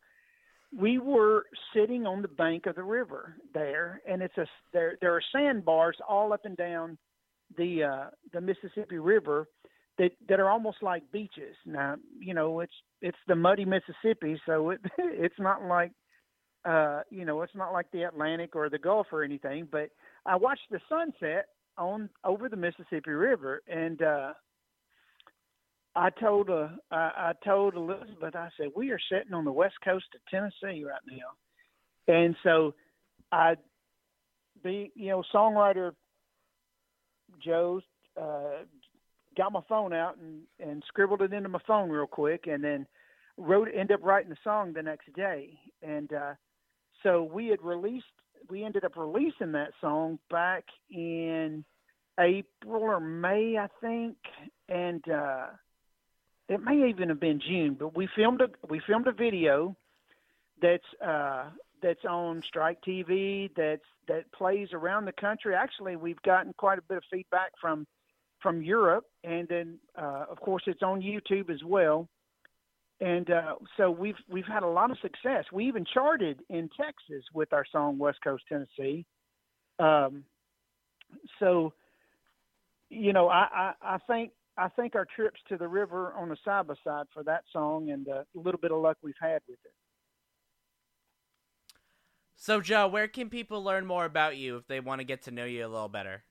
[0.77, 5.13] we were sitting on the bank of the river there, and it's a there there
[5.13, 6.97] are sandbars all up and down
[7.57, 9.47] the uh, the Mississippi River
[9.97, 11.55] that that are almost like beaches.
[11.65, 15.91] Now you know it's it's the muddy Mississippi, so it it's not like
[16.65, 19.67] uh, you know it's not like the Atlantic or the Gulf or anything.
[19.71, 19.89] But
[20.25, 21.45] I watched the sunset
[21.77, 24.33] on over the Mississippi River, and uh,
[25.95, 29.75] I told uh, I, I told Elizabeth, I said, we are sitting on the west
[29.83, 32.73] coast of Tennessee right now, and so
[33.31, 33.55] I,
[34.63, 35.91] be you know songwriter
[37.43, 37.79] Joe
[38.19, 38.63] uh,
[39.37, 42.85] got my phone out and and scribbled it into my phone real quick, and then
[43.37, 46.33] wrote ended up writing the song the next day, and uh,
[47.03, 48.05] so we had released
[48.49, 51.63] we ended up releasing that song back in
[52.19, 54.17] April or May, I think,
[54.67, 55.07] and.
[55.09, 55.45] uh
[56.47, 59.75] it may even have been June, but we filmed a we filmed a video
[60.61, 61.45] that's uh,
[61.81, 65.55] that's on Strike TV that's that plays around the country.
[65.55, 67.87] Actually, we've gotten quite a bit of feedback from
[68.41, 72.07] from Europe, and then uh, of course it's on YouTube as well.
[73.01, 75.45] And uh, so we've we've had a lot of success.
[75.51, 79.05] We even charted in Texas with our song West Coast Tennessee.
[79.79, 80.23] Um,
[81.39, 81.73] so,
[82.89, 86.37] you know, I, I, I think I think our trips to the river on the
[86.45, 89.59] side by side for that song and a little bit of luck we've had with
[89.65, 89.73] it.
[92.37, 95.31] So, Joe, where can people learn more about you if they want to get to
[95.31, 96.23] know you a little better?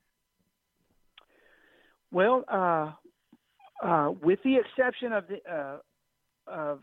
[2.11, 2.91] Well, uh,
[3.85, 5.77] uh, with the exception of the uh,
[6.47, 6.79] of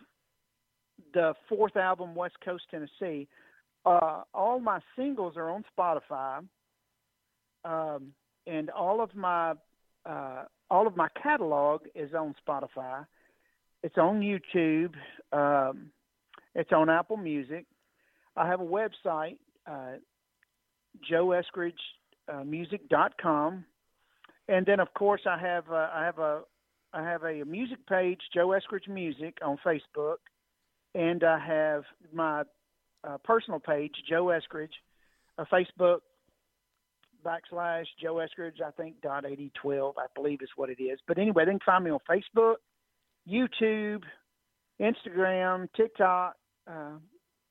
[1.15, 3.29] the fourth album, West Coast Tennessee,
[3.87, 6.45] uh, all my singles are on Spotify,
[7.65, 8.13] um,
[8.47, 9.55] and all of my
[10.05, 13.05] uh, all of my catalog is on Spotify.
[13.83, 14.95] It's on YouTube.
[15.31, 15.91] Um,
[16.55, 17.67] it's on Apple Music.
[18.37, 19.37] I have a website,
[19.71, 19.97] uh,
[21.11, 23.59] joeeskridgemusic.com, uh,
[24.49, 26.41] and then of course I have uh, I have a
[26.95, 30.17] I have a music page, Joe Eskridge Music, on Facebook,
[30.95, 32.45] and I have my
[33.05, 34.73] uh, personal page, Joe Eskridge,
[35.37, 35.99] a Facebook
[37.25, 40.99] backslash Joe Eskridge, I think dot eighty twelve, I believe is what it is.
[41.07, 42.57] But anyway, they can find me on Facebook,
[43.31, 44.03] YouTube,
[44.81, 46.35] Instagram, TikTok.
[46.69, 46.99] Uh,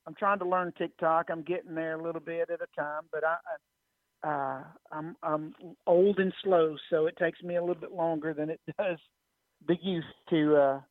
[0.07, 1.27] I'm trying to learn TikTok.
[1.29, 5.53] I'm getting there a little bit at a time, but I, uh, I'm I'm
[5.87, 8.97] old and slow, so it takes me a little bit longer than it does
[9.67, 10.81] the youth to uh,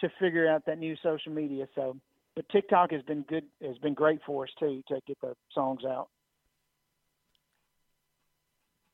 [0.00, 1.66] to figure out that new social media.
[1.74, 1.96] So,
[2.36, 5.84] but TikTok has been good, has been great for us too to get the songs
[5.84, 6.08] out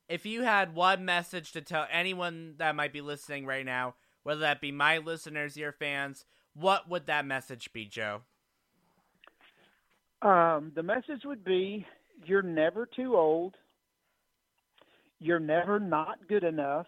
[0.09, 4.41] if you had one message to tell anyone that might be listening right now, whether
[4.41, 8.21] that be my listeners, your fans, what would that message be, Joe?
[10.21, 11.85] Um, the message would be
[12.25, 13.55] you're never too old.
[15.19, 16.87] You're never not good enough.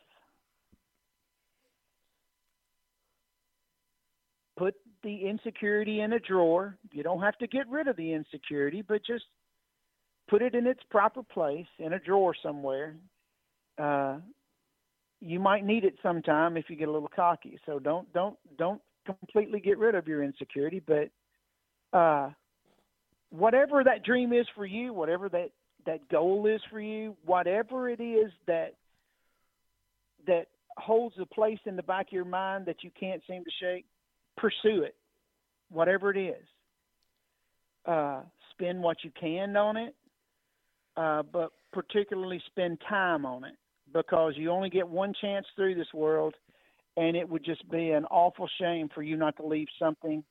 [4.57, 6.77] Put the insecurity in a drawer.
[6.91, 9.23] You don't have to get rid of the insecurity, but just
[10.29, 12.95] put it in its proper place in a drawer somewhere.
[13.77, 14.17] Uh,
[15.21, 17.59] you might need it sometime if you get a little cocky.
[17.65, 22.29] So don't don't don't completely get rid of your insecurity, but uh,
[23.29, 25.49] whatever that dream is for you, whatever that
[25.85, 28.75] that goal is for you, whatever it is that
[30.27, 33.51] that holds a place in the back of your mind that you can't seem to
[33.59, 33.85] shake,
[34.37, 34.95] pursue it,
[35.69, 36.45] whatever it is.
[37.85, 38.21] Uh,
[38.51, 39.95] spend what you can on it,
[40.97, 43.55] uh, but particularly spend time on it
[43.93, 46.35] because you only get one chance through this world,
[46.97, 50.23] and it would just be an awful shame for you not to leave something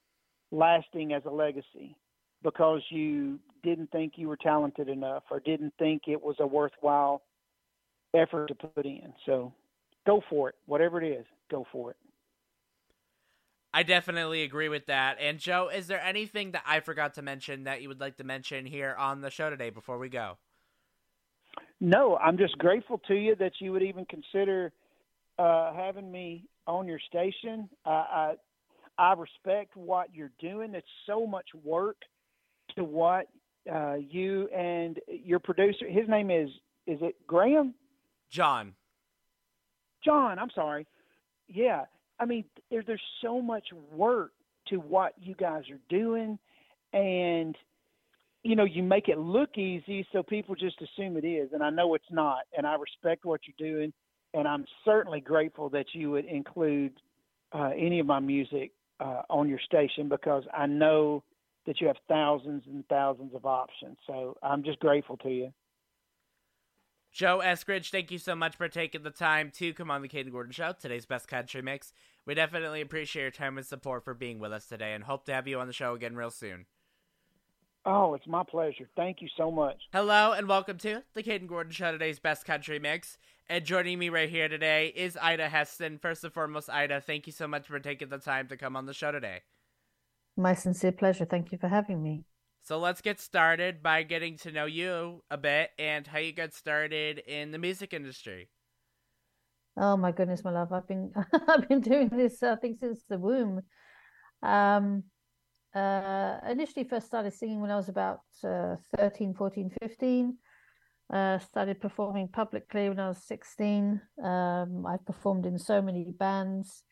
[0.50, 1.96] lasting as a legacy
[2.42, 7.22] because you didn't think you were talented enough or didn't think it was a worthwhile
[8.14, 9.12] effort to put in.
[9.26, 9.52] So
[10.06, 10.54] go for it.
[10.66, 11.96] Whatever it is, go for it.
[13.74, 15.18] I definitely agree with that.
[15.20, 18.24] And Joe, is there anything that I forgot to mention that you would like to
[18.24, 20.38] mention here on the show today before we go?
[21.80, 24.72] No, I'm just grateful to you that you would even consider
[25.38, 27.68] uh, having me on your station.
[27.84, 28.34] I, I
[28.98, 30.74] I respect what you're doing.
[30.74, 31.96] It's so much work
[32.74, 33.28] to what
[33.72, 35.88] uh, you and your producer.
[35.88, 36.48] His name is
[36.86, 37.74] is it Graham?
[38.30, 38.74] John.
[40.04, 40.38] John.
[40.38, 40.86] I'm sorry.
[41.48, 41.84] Yeah,
[42.18, 44.32] I mean, there, there's so much work
[44.68, 46.38] to what you guys are doing,
[46.92, 47.56] and
[48.42, 51.70] you know, you make it look easy, so people just assume it is, and I
[51.70, 52.42] know it's not.
[52.56, 53.92] And I respect what you're doing,
[54.34, 56.92] and I'm certainly grateful that you would include
[57.52, 61.24] uh, any of my music uh, on your station because I know
[61.66, 63.98] that you have thousands and thousands of options.
[64.06, 65.52] So I'm just grateful to you.
[67.10, 70.30] Joe Eskridge, thank you so much for taking the time to come on the Kayden
[70.30, 71.92] Gordon Show, today's best country mix.
[72.26, 75.32] We definitely appreciate your time and support for being with us today and hope to
[75.32, 76.66] have you on the show again real soon.
[77.90, 78.86] Oh, it's my pleasure.
[78.96, 79.80] Thank you so much.
[79.94, 83.16] Hello and welcome to the Kayden Gordon Show, today's best country mix.
[83.48, 85.96] And joining me right here today is Ida Heston.
[85.96, 88.84] First and foremost, Ida, thank you so much for taking the time to come on
[88.84, 89.40] the show today.
[90.36, 91.24] My sincere pleasure.
[91.24, 92.24] Thank you for having me.
[92.60, 96.52] So let's get started by getting to know you a bit and how you got
[96.52, 98.50] started in the music industry.
[99.78, 100.74] Oh my goodness, my love.
[100.74, 101.14] I've been
[101.48, 103.62] I've been doing this I think since the womb.
[104.42, 105.04] Um
[105.78, 110.36] uh initially first started singing when I was about uh, 13, 14, 15.
[111.10, 114.00] Uh, started performing publicly when I was 16.
[114.22, 116.84] Um, I've performed in so many bands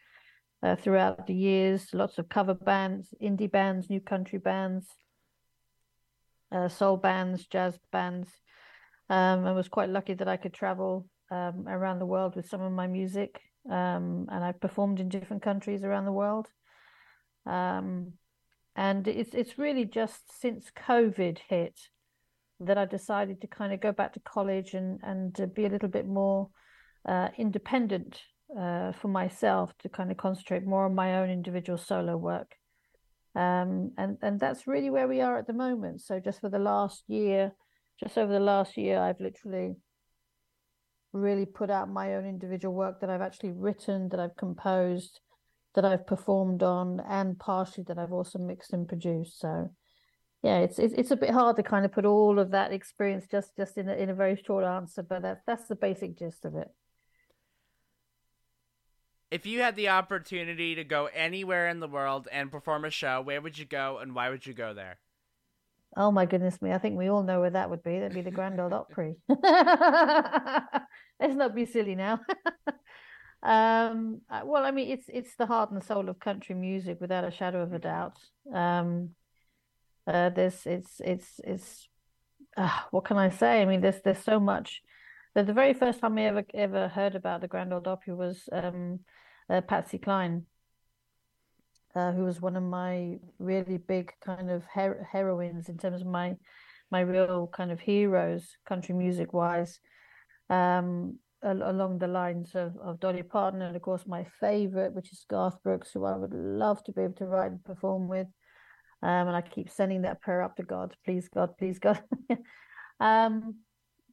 [0.62, 4.88] uh, throughout the years, lots of cover bands, indie bands, new country bands,
[6.50, 8.30] uh, soul bands, jazz bands.
[9.10, 12.62] Um, I was quite lucky that I could travel um, around the world with some
[12.62, 13.38] of my music,
[13.70, 16.48] um, and I've performed in different countries around the world.
[17.44, 18.14] Um,
[18.76, 21.80] and it's it's really just since COVID hit
[22.60, 25.88] that I decided to kind of go back to college and and be a little
[25.88, 26.50] bit more
[27.08, 28.20] uh, independent
[28.58, 32.54] uh, for myself to kind of concentrate more on my own individual solo work.
[33.34, 36.02] Um, and and that's really where we are at the moment.
[36.02, 37.52] So just for the last year,
[37.98, 39.76] just over the last year, I've literally
[41.14, 45.20] really put out my own individual work that I've actually written, that I've composed,
[45.76, 49.38] that I've performed on, and partially that I've also mixed and produced.
[49.38, 49.70] So
[50.42, 53.26] yeah, it's it's it's a bit hard to kind of put all of that experience
[53.30, 56.44] just just in a, in a very short answer, but that's that's the basic gist
[56.44, 56.68] of it.
[59.30, 63.20] If you had the opportunity to go anywhere in the world and perform a show,
[63.22, 64.98] where would you go and why would you go there?
[65.96, 66.72] Oh my goodness me!
[66.72, 67.98] I think we all know where that would be.
[67.98, 69.16] That'd be the Grand Ole Opry.
[69.28, 72.20] Let's not be silly now.
[73.46, 77.24] um, uh, well, I mean, it's it's the heart and soul of country music, without
[77.24, 78.18] a shadow of a doubt.
[78.52, 79.10] Um,
[80.06, 81.88] uh, there's it's it's it's
[82.56, 83.62] uh, what can I say?
[83.62, 84.82] I mean, there's there's so much.
[85.34, 88.48] The, the very first time I ever ever heard about the Grand Ole Opry was
[88.50, 89.00] um,
[89.48, 90.46] uh, Patsy Cline,
[91.94, 96.08] uh, who was one of my really big kind of her- heroines in terms of
[96.08, 96.36] my
[96.90, 99.78] my real kind of heroes, country music wise,
[100.50, 105.24] um, along the lines of, of Dolly Parton, and of course my favorite, which is
[105.28, 108.26] Garth Brooks, who I would love to be able to write and perform with.
[109.02, 112.02] Um, and I keep sending that prayer up to God, please God, please God.
[113.00, 113.56] um,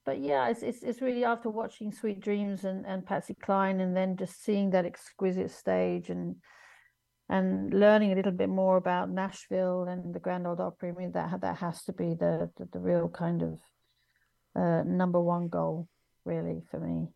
[0.05, 3.95] but yeah, it's, it's it's really after watching Sweet Dreams and, and Patsy Cline, and
[3.95, 6.36] then just seeing that exquisite stage and
[7.29, 10.89] and learning a little bit more about Nashville and the Grand Ole Opry.
[10.89, 13.59] I mean, that that has to be the the, the real kind of
[14.55, 15.88] uh, number one goal,
[16.25, 17.07] really, for me.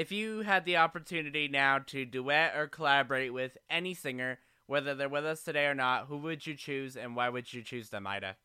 [0.00, 5.10] If you had the opportunity now to duet or collaborate with any singer, whether they're
[5.10, 8.06] with us today or not, who would you choose and why would you choose them,
[8.06, 8.36] Ida?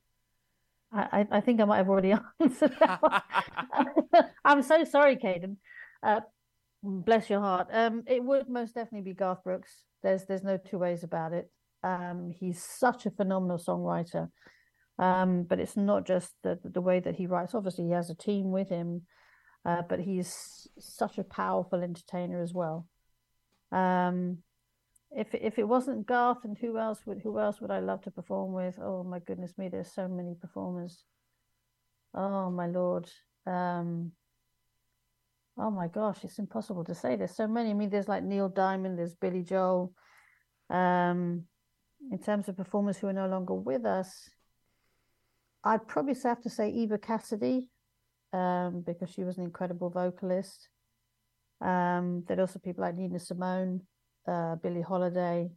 [0.92, 3.22] I, I think I might have already answered that one.
[4.44, 5.56] I'm so sorry, Kayden.
[6.04, 6.20] Uh,
[6.84, 7.70] bless your heart.
[7.72, 9.86] Um, it would most definitely be Garth Brooks.
[10.04, 11.50] There's there's no two ways about it.
[11.86, 14.28] Um, he's such a phenomenal songwriter.
[15.00, 17.56] Um, but it's not just the the way that he writes.
[17.56, 19.04] Obviously, he has a team with him,
[19.66, 22.88] uh, but he's such a powerful entertainer as well.
[23.72, 24.40] Um,
[25.12, 28.12] if if it wasn't Garth, and who else would who else would I love to
[28.12, 28.78] perform with?
[28.82, 31.04] Oh my goodness me, there's so many performers.
[32.14, 33.10] Oh my lord.
[33.48, 34.12] Um,
[35.58, 37.16] oh my gosh, it's impossible to say.
[37.16, 37.72] There's so many.
[37.72, 39.94] I mean, there's like Neil Diamond, there's Billy Joel.
[40.70, 41.44] Um,
[42.12, 44.30] in terms of performers who are no longer with us,
[45.64, 47.70] I'd probably have to say Eva Cassidy,
[48.36, 50.70] um, because she was an incredible vocalist.
[51.62, 53.82] Um, there'd also people like Nina Simone
[54.28, 55.50] uh, Billie Holiday.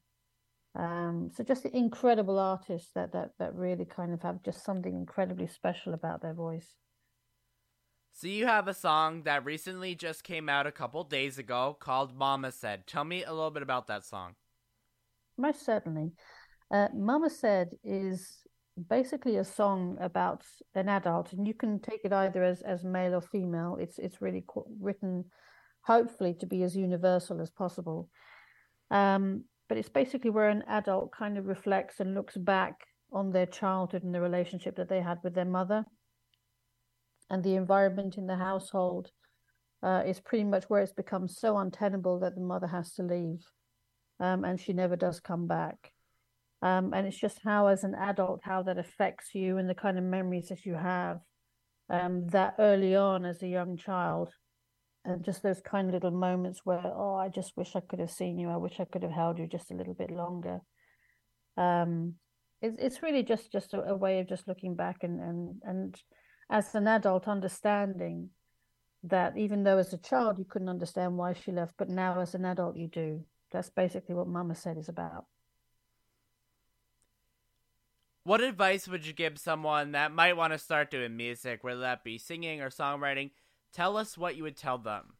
[0.79, 4.95] Um, so just the incredible artists that, that that really kind of have just something
[4.95, 6.74] incredibly special about their voice.
[8.12, 12.16] So you have a song that recently just came out a couple days ago called
[12.16, 12.87] Mama Said.
[12.87, 14.35] Tell me a little bit about that song.
[15.37, 16.12] Most certainly.
[16.70, 18.43] Uh, Mama Said is
[18.89, 23.14] basically a song about an adult, and you can take it either as, as male
[23.14, 23.76] or female.
[23.81, 24.45] It's it's really
[24.81, 25.24] written,
[25.83, 28.09] hopefully, to be as universal as possible.
[28.91, 32.74] Um, but it's basically where an adult kind of reflects and looks back
[33.12, 35.85] on their childhood and the relationship that they had with their mother,
[37.31, 39.11] and the environment in the household
[39.83, 43.45] uh, is pretty much where it's become so untenable that the mother has to leave,
[44.20, 45.93] um, and she never does come back.
[46.61, 49.97] Um, and it's just how, as an adult, how that affects you and the kind
[49.97, 51.21] of memories that you have
[51.89, 54.31] um, that early on as a young child,
[55.05, 58.11] and just those kind of little moments where, oh, I just wish I could have
[58.11, 58.49] seen you.
[58.49, 60.61] I wish I could have held you just a little bit longer.
[61.57, 62.15] Um,
[62.61, 66.03] it's it's really just just a, a way of just looking back and and and
[66.51, 68.31] as an adult understanding
[69.05, 72.35] that even though as a child you couldn't understand why she left, but now as
[72.35, 73.25] an adult you do.
[73.51, 75.25] That's basically what Mama said is about.
[78.29, 82.05] What advice would you give someone that might want to start doing music, whether that
[82.05, 83.31] be singing or songwriting?
[83.72, 85.14] Tell us what you would tell them.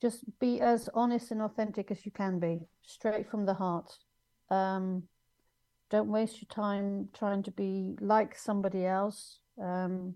[0.00, 3.92] Just be as honest and authentic as you can be, straight from the heart.
[4.48, 5.02] Um,
[5.90, 9.40] don't waste your time trying to be like somebody else.
[9.62, 10.14] Um,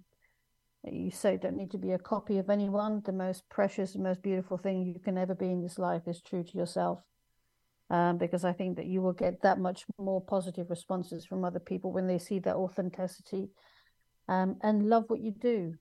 [0.91, 3.03] you say don't need to be a copy of anyone.
[3.05, 6.43] The most precious, most beautiful thing you can ever be in this life is true
[6.43, 7.01] to yourself.
[7.91, 11.59] Um, because I think that you will get that much more positive responses from other
[11.59, 13.49] people when they see that authenticity
[14.28, 15.74] um, and love what you do.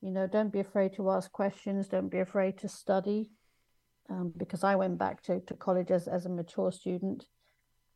[0.00, 1.88] You know, don't be afraid to ask questions.
[1.88, 3.30] Don't be afraid to study.
[4.08, 7.26] Um, because I went back to, to college as, as a mature student.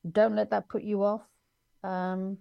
[0.08, 1.22] Don't let that put you off.
[1.82, 2.38] Um,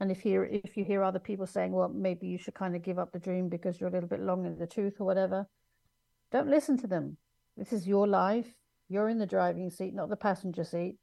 [0.00, 2.82] and if you if you hear other people saying, well, maybe you should kind of
[2.82, 5.46] give up the dream because you're a little bit long in the tooth or whatever,
[6.32, 7.16] don't listen to them.
[7.56, 8.52] This is your life.
[8.88, 10.96] You're in the driving seat, not the passenger seat.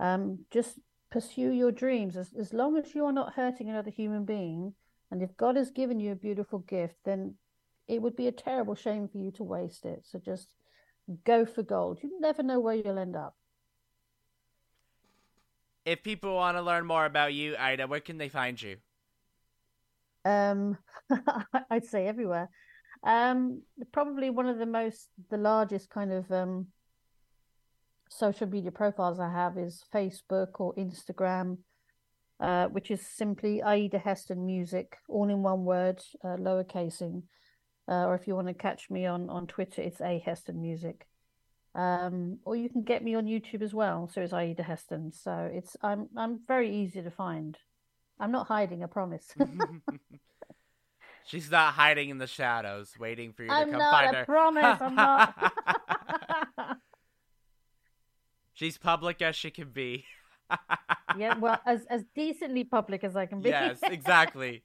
[0.00, 0.78] Um, just
[1.10, 4.74] pursue your dreams as as long as you are not hurting another human being.
[5.10, 7.34] And if God has given you a beautiful gift, then
[7.86, 10.06] it would be a terrible shame for you to waste it.
[10.06, 10.54] So just
[11.24, 11.98] go for gold.
[12.02, 13.36] You never know where you'll end up.
[15.84, 18.76] If people want to learn more about you, Ida, where can they find you?
[20.24, 20.78] Um,
[21.70, 22.48] I'd say everywhere.
[23.02, 26.68] Um, probably one of the most, the largest kind of um,
[28.12, 31.58] social media profiles I have is Facebook or Instagram,
[32.40, 37.22] uh, which is simply Aida Heston Music, all in one word, uh, lowercasing.
[37.88, 41.06] Uh, or if you want to catch me on on Twitter, it's A Heston Music.
[41.74, 44.08] Um, or you can get me on YouTube as well.
[44.12, 45.12] So it's Aida Heston.
[45.12, 47.58] So it's I'm I'm very easy to find.
[48.20, 49.34] I'm not hiding, I promise.
[51.24, 54.18] She's not hiding in the shadows, waiting for you to I'm come not, find I
[54.20, 54.24] her.
[54.24, 55.52] promise, I'm not.
[58.54, 60.04] She's public as she can be.
[61.18, 63.50] yeah, well, as as decently public as I can be.
[63.50, 64.62] yes, exactly.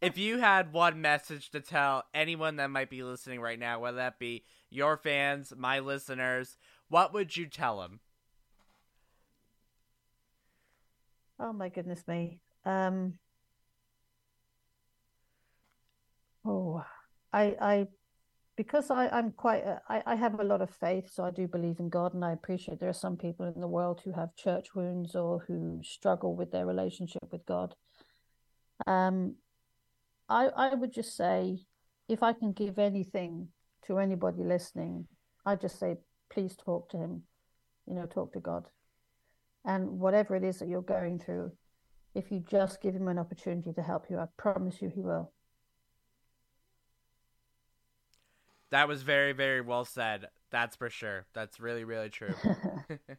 [0.00, 3.98] If you had one message to tell anyone that might be listening right now, whether
[3.98, 6.56] that be your fans, my listeners,
[6.88, 8.00] what would you tell them?
[11.38, 12.40] Oh my goodness me.
[12.64, 13.18] Um
[16.44, 16.82] Oh,
[17.32, 17.88] I I
[18.60, 21.80] because I I'm quite I I have a lot of faith, so I do believe
[21.80, 24.74] in God, and I appreciate there are some people in the world who have church
[24.74, 27.74] wounds or who struggle with their relationship with God.
[28.86, 29.36] Um,
[30.28, 31.60] I I would just say,
[32.06, 33.48] if I can give anything
[33.86, 35.06] to anybody listening,
[35.46, 35.96] I just say,
[36.28, 37.22] please talk to Him.
[37.86, 38.66] You know, talk to God,
[39.64, 41.52] and whatever it is that you're going through,
[42.14, 45.32] if you just give Him an opportunity to help you, I promise you He will.
[48.70, 50.28] That was very, very well said.
[50.50, 51.26] That's for sure.
[51.34, 52.34] That's really, really true.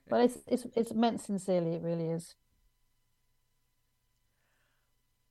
[0.10, 1.76] But it's it's it's meant sincerely.
[1.76, 2.36] It really is.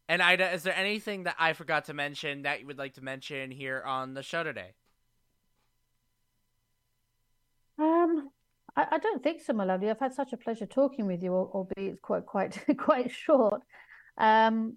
[0.09, 3.01] and Ida, is there anything that I forgot to mention that you would like to
[3.05, 4.75] mention here on the show today?
[7.79, 8.31] Um,
[8.77, 9.89] I, I don't think so, my lovely.
[9.91, 13.63] I've had such a pleasure talking with you, albeit it's quite quite quite short.
[14.19, 14.77] Um,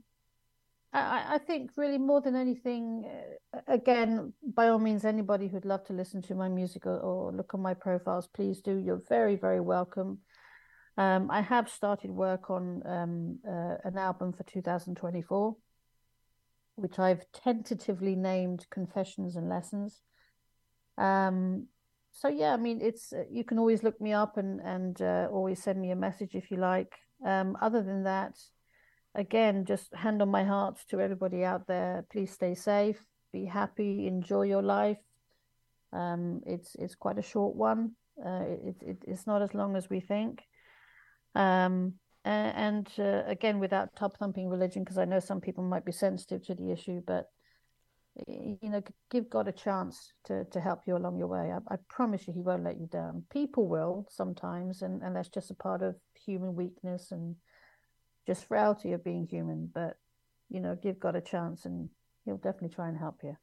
[0.93, 3.09] I, I think really more than anything,
[3.53, 7.31] uh, again, by all means, anybody who'd love to listen to my music or, or
[7.31, 8.77] look on my profiles, please do.
[8.77, 10.19] You're very very welcome.
[10.97, 15.55] Um, I have started work on um, uh, an album for 2024,
[16.75, 20.01] which I've tentatively named Confessions and Lessons.
[20.99, 21.67] Um,
[22.11, 25.27] so yeah, I mean, it's uh, you can always look me up and and uh,
[25.31, 26.93] always send me a message if you like.
[27.25, 28.37] Um, other than that,
[29.15, 32.05] again, just hand on my heart to everybody out there.
[32.11, 34.97] Please stay safe, be happy, enjoy your life.
[35.91, 37.91] Um, it's it's quite a short one.
[38.23, 40.43] Uh, it, it it's not as long as we think.
[41.35, 41.93] Um,
[42.25, 46.45] and uh, again, without top thumping religion, because I know some people might be sensitive
[46.45, 47.25] to the issue, but
[48.27, 51.51] you know, give God a chance to to help you along your way.
[51.51, 53.23] I, I promise you, He won't let you down.
[53.31, 55.95] People will sometimes, and and that's just a part of
[56.25, 57.35] human weakness and
[58.25, 59.69] just frailty of being human.
[59.73, 59.97] But
[60.49, 61.89] you know, give God a chance, and
[62.25, 63.37] He'll definitely try and help you.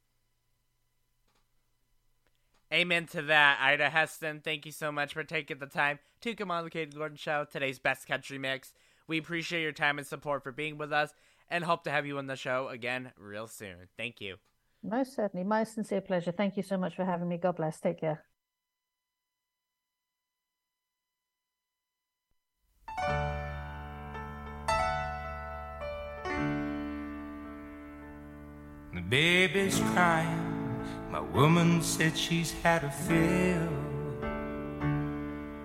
[2.73, 4.39] Amen to that, Ida Heston.
[4.41, 7.45] Thank you so much for taking the time to come on the Kayden Gordon Show,
[7.51, 8.73] today's best country mix.
[9.07, 11.13] We appreciate your time and support for being with us,
[11.49, 13.89] and hope to have you on the show again real soon.
[13.97, 14.37] Thank you.
[14.83, 16.31] Most certainly, my sincere pleasure.
[16.31, 17.37] Thank you so much for having me.
[17.37, 17.79] God bless.
[17.79, 18.23] Take care.
[29.11, 30.85] Baby's crying.
[31.11, 33.67] My woman said she's had a fill.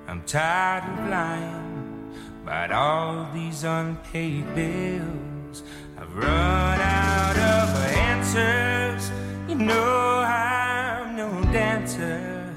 [0.08, 5.62] I'm tired of lying about all these unpaid bills.
[5.96, 9.12] I've run out of answers.
[9.48, 12.52] You know I'm no dancer,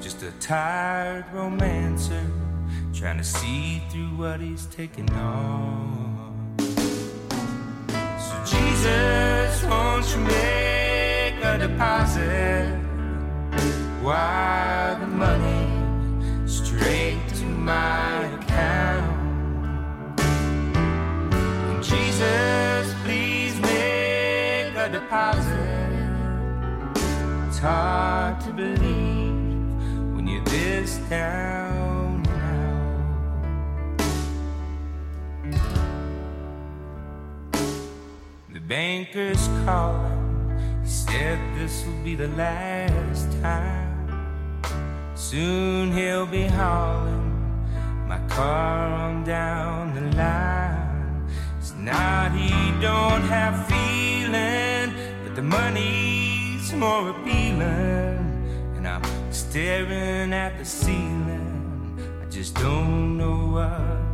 [0.00, 2.24] just a tired romancer
[2.94, 6.09] trying to see through what he's taking on.
[8.80, 12.80] Jesus, won't you make a deposit?
[14.02, 20.18] Wire the money straight to my account.
[21.82, 25.90] Jesus, please make a deposit.
[27.48, 31.69] It's hard to believe when you're this down
[38.70, 40.56] banker's calling.
[40.84, 44.06] He said this will be the last time.
[45.16, 47.26] Soon he'll be hauling
[48.06, 51.26] my car on down the line.
[51.58, 52.50] It's not he
[52.80, 54.94] don't have feeling,
[55.24, 58.22] but the money's more appealing.
[58.76, 59.02] And I'm
[59.32, 61.98] staring at the ceiling.
[62.22, 64.09] I just don't know what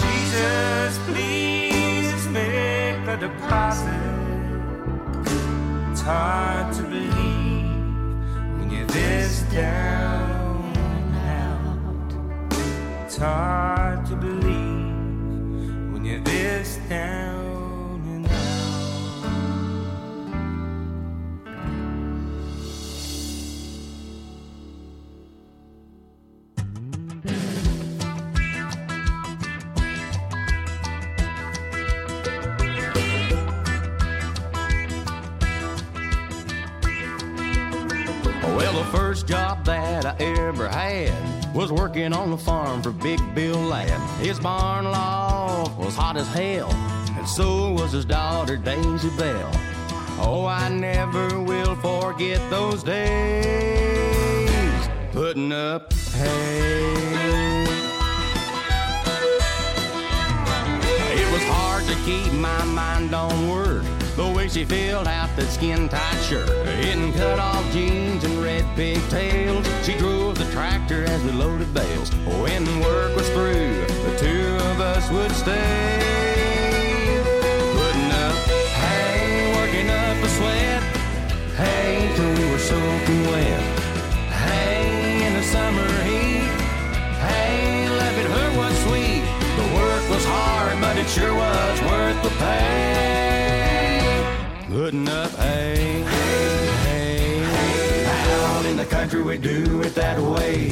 [0.01, 4.03] Jesus, please make a deposit.
[5.91, 8.17] It's hard to believe
[8.57, 11.17] when you're this down and
[11.47, 13.05] out.
[13.05, 14.02] It's hard
[16.93, 18.27] down and
[38.55, 43.21] Well, the first job that I ever had was working on the farm for Big
[43.35, 44.01] Bill Ladd.
[44.21, 46.73] His barn loft was hot as hell,
[47.17, 49.51] and so was his daughter Daisy Bell.
[50.19, 54.53] Oh, I never will forget those days
[55.13, 56.93] putting up hay.
[61.15, 63.85] It was hard to keep my mind on work.
[64.15, 66.47] The way she filled out that skin tight shirt
[66.85, 69.67] in cut off jeans and red pigtails.
[69.87, 72.11] She drove the tractor as we loaded bales.
[72.27, 73.73] When work was through,
[74.05, 75.97] the two of us would stay.
[77.73, 78.37] Putting up
[78.85, 80.83] hay, working up a sweat.
[81.57, 83.63] Hay till we were soaking wet.
[84.29, 86.53] Hay in the summer heat.
[87.17, 89.25] Hey, left it was sweet.
[89.57, 93.32] The work was hard, but it sure was worth the pay.
[94.73, 98.07] Putting up hay, hay, hay.
[98.47, 100.69] Out in the country we do it that way.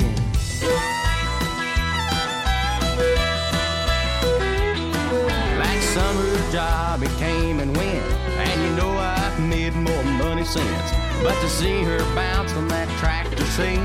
[5.58, 8.02] That summer job, it came and went.
[8.40, 10.90] And you know I've made more money since.
[11.22, 13.80] But to see her bounce from that tractor seat,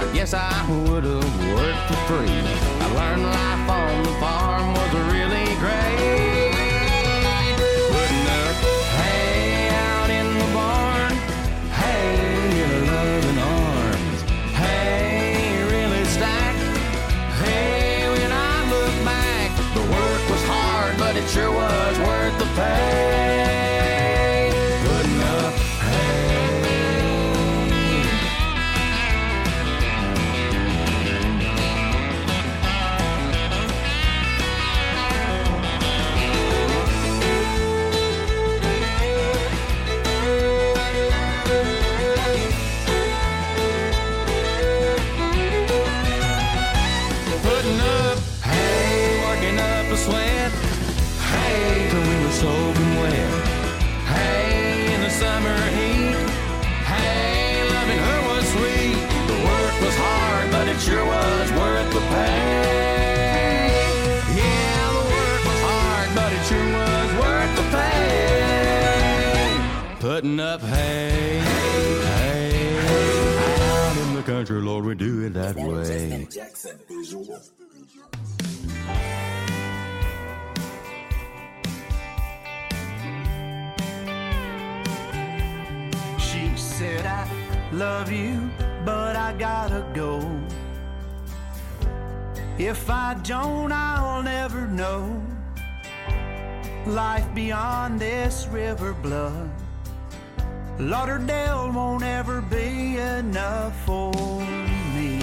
[0.00, 2.42] I guess I would have worked for free.
[2.80, 6.29] I learned life on the farm was really great.
[21.30, 23.59] Sure was worth the pay.
[70.30, 71.40] Cutting up hay.
[72.04, 72.78] Hey,
[73.70, 76.26] out in the country, Lord, we do it that way.
[86.18, 87.28] She said, I
[87.72, 88.50] love you,
[88.84, 90.20] but I gotta go.
[92.58, 95.22] If I don't, I'll never know
[96.86, 99.50] life beyond this river blood.
[100.80, 104.10] Lauderdale won't ever be enough for
[104.94, 105.20] me.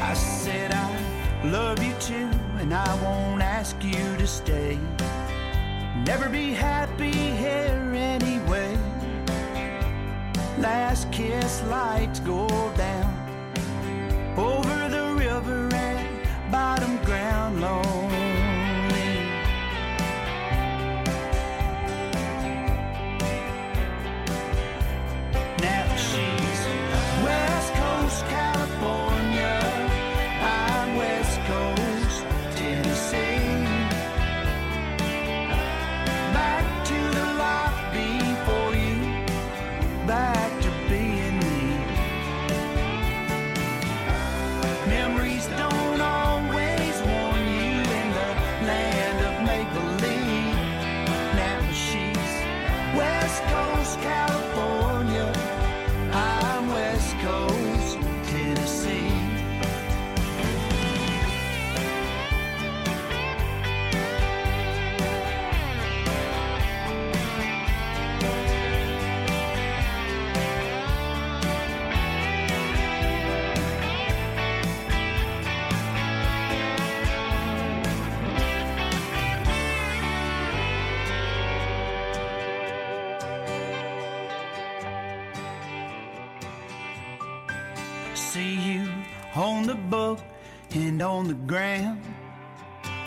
[0.00, 4.78] I said I love you too, and I won't ask you to stay.
[6.06, 8.78] Never be happy here anyway.
[10.58, 13.14] Last kiss lights go down
[14.38, 18.09] over the river and bottom ground lonely.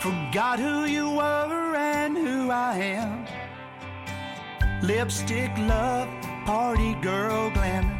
[0.04, 3.24] Forgot who you were and who I am.
[4.82, 6.10] Lipstick love,
[6.44, 7.98] party girl glamour.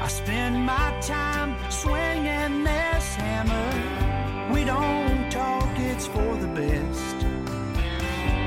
[0.00, 4.54] I spend my time swinging this hammer.
[4.54, 7.16] We don't talk, it's for the best.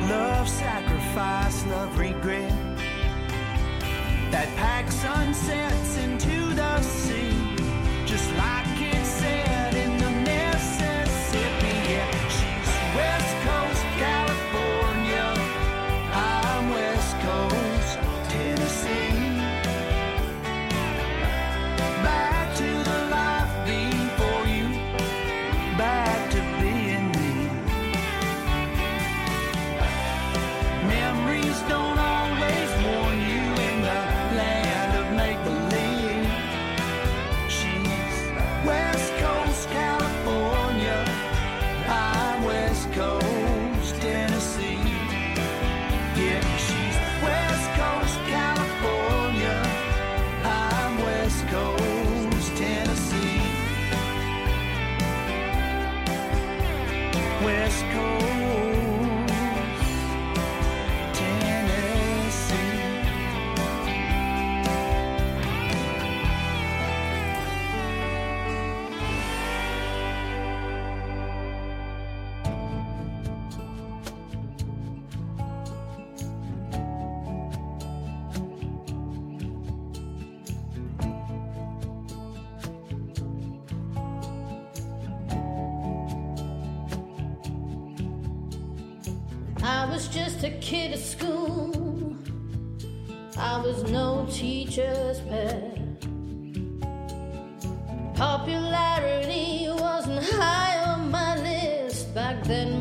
[0.10, 2.54] Love, sacrifice, love, regret.
[4.32, 7.58] That pack sunsets into the sea,
[8.06, 8.69] just like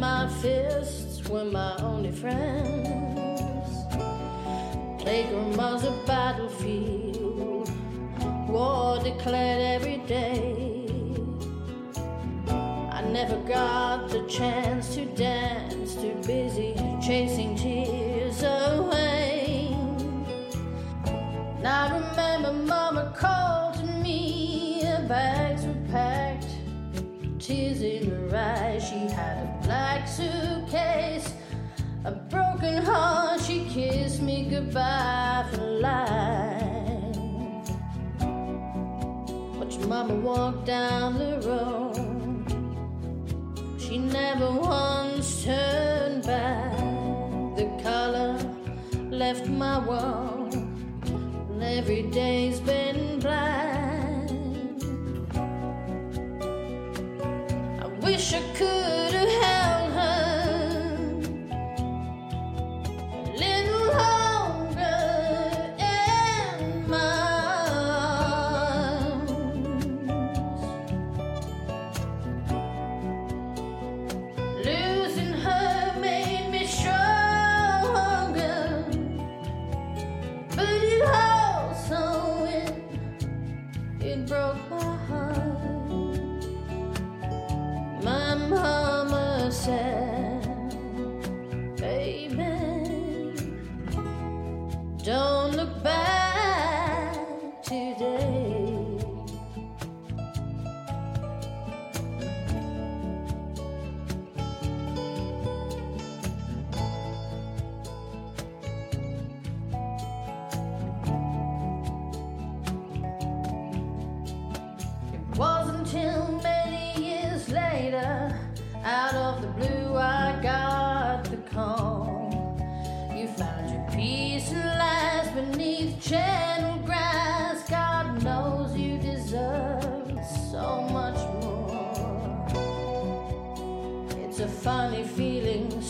[0.01, 3.69] Back my fists were my only friends.
[5.03, 7.69] Playground a battlefield.
[8.49, 10.87] War declared every day.
[12.93, 19.75] I never got the chance to dance, too busy chasing tears away.
[21.57, 25.48] And I remember Mama called me, packed,
[27.49, 28.87] tears in her eyes.
[28.87, 31.33] She had a black suitcase,
[32.05, 33.41] a broken heart.
[33.41, 37.17] She kissed me goodbye for life.
[39.59, 41.97] Watch mama walk down the road.
[43.81, 46.77] She never once turned back.
[47.57, 48.37] The color
[49.11, 50.53] left my world.
[50.55, 53.78] and every day's been black.
[58.11, 58.88] wish I could.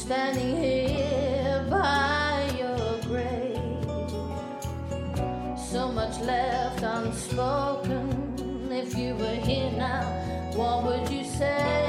[0.09, 3.59] standing here by your grave.
[5.71, 8.71] So much left unspoken.
[8.73, 10.05] If you were here now,
[10.55, 11.88] what would you say?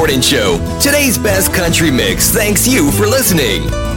[0.00, 0.56] Show.
[0.80, 2.30] Today's best country mix.
[2.30, 3.89] Thanks you for listening.